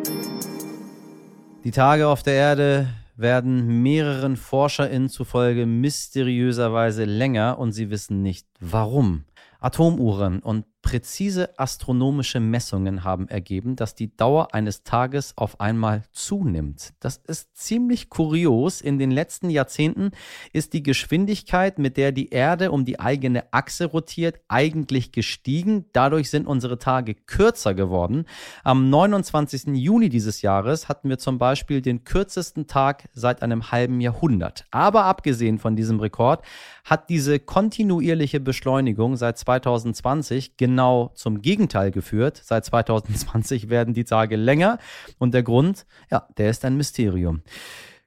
Die 1.65 1.71
Tage 1.71 2.09
auf 2.09 2.23
der 2.23 2.35
Erde 2.35 2.89
werden 3.17 3.83
mehreren 3.83 4.37
ForscherInnen 4.37 5.09
zufolge 5.09 5.65
mysteriöserweise 5.65 7.05
länger 7.05 7.59
und 7.59 7.73
sie 7.73 7.89
wissen 7.89 8.21
nicht 8.21 8.47
warum. 8.61 9.25
Atomuhren 9.61 10.41
und 10.41 10.67
Präzise 10.85 11.59
astronomische 11.59 12.41
Messungen 12.41 13.05
haben 13.05 13.27
ergeben, 13.27 13.75
dass 13.75 13.95
die 13.95 14.15
Dauer 14.15 14.55
eines 14.55 14.85
Tages 14.85 15.33
auf 15.35 15.59
einmal 15.59 16.03
zunimmt. 16.13 16.93
Das 17.01 17.17
ist 17.17 17.57
ziemlich 17.57 18.11
kurios. 18.11 18.83
In 18.83 18.99
den 18.99 19.11
letzten 19.11 19.49
Jahrzehnten 19.49 20.11
ist 20.53 20.75
die 20.75 20.83
Geschwindigkeit, 20.83 21.79
mit 21.79 21.97
der 21.97 22.13
die 22.13 22.29
Erde 22.29 22.71
um 22.71 22.85
die 22.85 23.01
eigene 23.01 23.51
Achse 23.51 23.87
rotiert, 23.87 24.41
eigentlich 24.49 25.11
gestiegen. 25.11 25.87
Dadurch 25.95 26.29
sind 26.29 26.47
unsere 26.47 26.79
Tage 26.79 27.15
kürzer 27.15 27.73
geworden. 27.73 28.27
Am 28.63 28.91
29. 28.91 29.69
Juni 29.69 30.11
dieses 30.11 30.43
Jahres 30.43 30.91
hatten 30.91 31.09
wir 31.09 31.19
zum 31.19 31.39
Beispiel 31.39 31.81
den 31.81 32.05
kürzesten 32.05 32.67
Tag 32.67 33.09
seit 33.15 33.43
einem 33.43 33.71
halben 33.71 34.03
Jahrhundert. 34.03 34.67
Aber 34.71 35.05
abgesehen 35.05 35.59
von 35.59 35.77
diesem 35.77 35.99
Rekord 35.99 36.45
hat 36.85 37.09
diese 37.09 37.41
kontinuierliche 37.41 38.39
Beschleunigung 38.39 39.17
seit 39.17 39.39
2020 39.39 40.59
genau 40.59 40.74
genau 40.75 41.13
zum 41.15 41.41
Gegenteil 41.41 41.93
geführt. 41.93 42.41
Seit 42.43 42.65
2020 42.65 43.69
werden 43.71 43.95
die 43.95 44.03
Tage 44.03 44.35
länger 44.35 44.79
und 45.19 45.33
der 45.33 45.45
Grund, 45.45 45.87
ja, 46.11 46.27
der 46.37 46.51
ist 46.51 46.65
ein 46.65 46.77
Mysterium. 46.77 47.43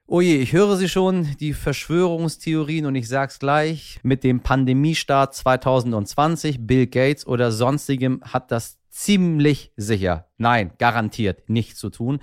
Oh 0.06 0.20
je, 0.20 0.36
ich 0.36 0.52
höre 0.52 0.76
Sie 0.76 0.88
schon, 0.88 1.36
die 1.40 1.54
Verschwörungstheorien 1.54 2.84
und 2.84 2.94
ich 2.94 3.08
sag's 3.08 3.38
gleich, 3.38 4.00
mit 4.02 4.22
dem 4.22 4.40
Pandemiestart 4.40 5.34
2020, 5.34 6.66
Bill 6.66 6.86
Gates 6.86 7.26
oder 7.26 7.52
sonstigem 7.52 8.20
hat 8.22 8.50
das 8.50 8.78
ziemlich 8.90 9.72
sicher, 9.76 10.26
nein, 10.36 10.72
garantiert 10.78 11.48
nichts 11.48 11.78
zu 11.78 11.88
tun. 11.88 12.20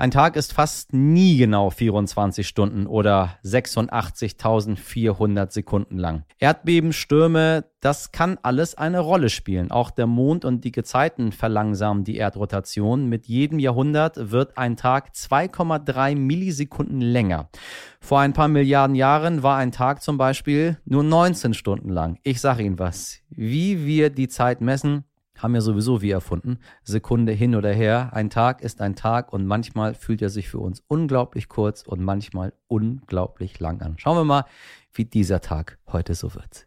Ein 0.00 0.10
Tag 0.12 0.36
ist 0.36 0.54
fast 0.54 0.94
nie 0.94 1.36
genau 1.36 1.68
24 1.68 2.48
Stunden 2.48 2.86
oder 2.86 3.36
86.400 3.44 5.52
Sekunden 5.52 5.98
lang. 5.98 6.24
Erdbeben, 6.38 6.94
Stürme, 6.94 7.66
das 7.80 8.10
kann 8.10 8.38
alles 8.42 8.74
eine 8.74 9.00
Rolle 9.00 9.28
spielen. 9.28 9.70
Auch 9.70 9.90
der 9.90 10.06
Mond 10.06 10.46
und 10.46 10.64
die 10.64 10.72
Gezeiten 10.72 11.32
verlangsamen 11.32 12.04
die 12.04 12.16
Erdrotation. 12.16 13.10
Mit 13.10 13.26
jedem 13.26 13.58
Jahrhundert 13.58 14.30
wird 14.30 14.56
ein 14.56 14.78
Tag 14.78 15.10
2,3 15.14 16.16
Millisekunden 16.16 17.02
länger. 17.02 17.50
Vor 18.00 18.20
ein 18.20 18.32
paar 18.32 18.48
Milliarden 18.48 18.96
Jahren 18.96 19.42
war 19.42 19.58
ein 19.58 19.70
Tag 19.70 20.02
zum 20.02 20.16
Beispiel 20.16 20.78
nur 20.86 21.02
19 21.02 21.52
Stunden 21.52 21.90
lang. 21.90 22.16
Ich 22.22 22.40
sage 22.40 22.62
Ihnen 22.62 22.78
was. 22.78 23.18
Wie 23.28 23.84
wir 23.84 24.08
die 24.08 24.28
Zeit 24.28 24.62
messen, 24.62 25.04
haben 25.42 25.54
ja 25.54 25.60
sowieso 25.60 26.02
wir 26.02 26.14
erfunden. 26.14 26.58
Sekunde 26.82 27.32
hin 27.32 27.54
oder 27.54 27.72
her. 27.72 28.10
Ein 28.12 28.30
Tag 28.30 28.62
ist 28.62 28.80
ein 28.80 28.96
Tag 28.96 29.32
und 29.32 29.46
manchmal 29.46 29.94
fühlt 29.94 30.22
er 30.22 30.30
sich 30.30 30.48
für 30.48 30.58
uns 30.58 30.82
unglaublich 30.88 31.48
kurz 31.48 31.82
und 31.82 32.02
manchmal 32.02 32.52
unglaublich 32.68 33.58
lang 33.60 33.80
an. 33.82 33.94
Schauen 33.98 34.16
wir 34.16 34.24
mal, 34.24 34.44
wie 34.92 35.04
dieser 35.04 35.40
Tag 35.40 35.78
heute 35.86 36.14
so 36.14 36.34
wird. 36.34 36.66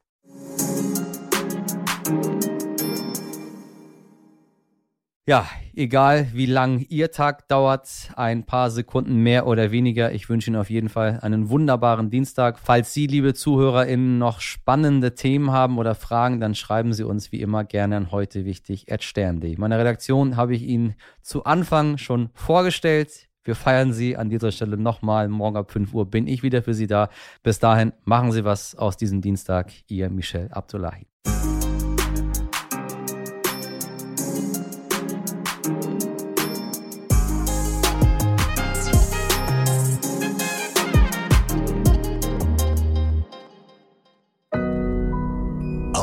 Ja, 5.26 5.48
egal 5.74 6.28
wie 6.34 6.48
lang 6.48 6.86
Ihr 6.90 7.10
Tag 7.10 7.48
dauert, 7.48 8.12
ein 8.18 8.46
paar 8.46 8.70
Sekunden 8.70 9.16
mehr 9.24 9.48
oder 9.48 9.72
weniger. 9.72 10.12
Ich 10.12 10.28
wünsche 10.28 10.50
Ihnen 10.50 10.60
auf 10.60 10.70
jeden 10.70 10.90
Fall 10.90 11.20
einen 11.22 11.50
wunderbaren 11.50 12.10
Dienstag. 12.10 12.60
Falls 12.60 12.94
Sie, 12.94 13.08
liebe 13.08 13.34
ZuhörerInnen, 13.34 14.18
noch 14.18 14.42
spannende 14.42 15.16
Themen 15.16 15.52
haben 15.52 15.78
oder 15.78 15.96
Fragen, 15.96 16.42
dann 16.42 16.56
schreiben 16.56 16.92
Sie 16.92 17.06
uns 17.06 17.32
wie 17.32 17.40
immer 17.40 17.64
gerne 17.64 17.96
an 17.96 18.12
heute 18.12 18.44
wichtig 18.44 18.88
stern.de. 19.00 19.56
Meine 19.58 19.80
Redaktion 19.80 20.36
habe 20.36 20.56
ich 20.56 20.64
Ihnen 20.64 20.94
zu 21.22 21.46
Anfang 21.46 21.98
schon 21.98 22.30
vorgestellt. 22.34 23.30
Wir 23.46 23.56
feiern 23.56 23.94
Sie 23.94 24.18
an 24.18 24.30
dieser 24.30 24.52
Stelle 24.52 24.78
nochmal. 24.78 25.30
Morgen 25.30 25.56
ab 25.56 25.72
5 25.72 25.94
Uhr 25.94 26.06
bin 26.06 26.28
ich 26.28 26.44
wieder 26.44 26.64
für 26.64 26.74
Sie 26.74 26.88
da. 26.88 27.08
Bis 27.44 27.60
dahin 27.60 27.94
machen 28.04 28.34
Sie 28.34 28.44
was 28.44 28.76
aus 28.76 28.98
diesem 28.98 29.22
Dienstag. 29.22 29.72
Ihr 29.88 30.10
Michel 30.10 30.50
Abdullahi. 30.52 31.08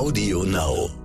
Audio 0.00 0.44
Now. 0.44 0.99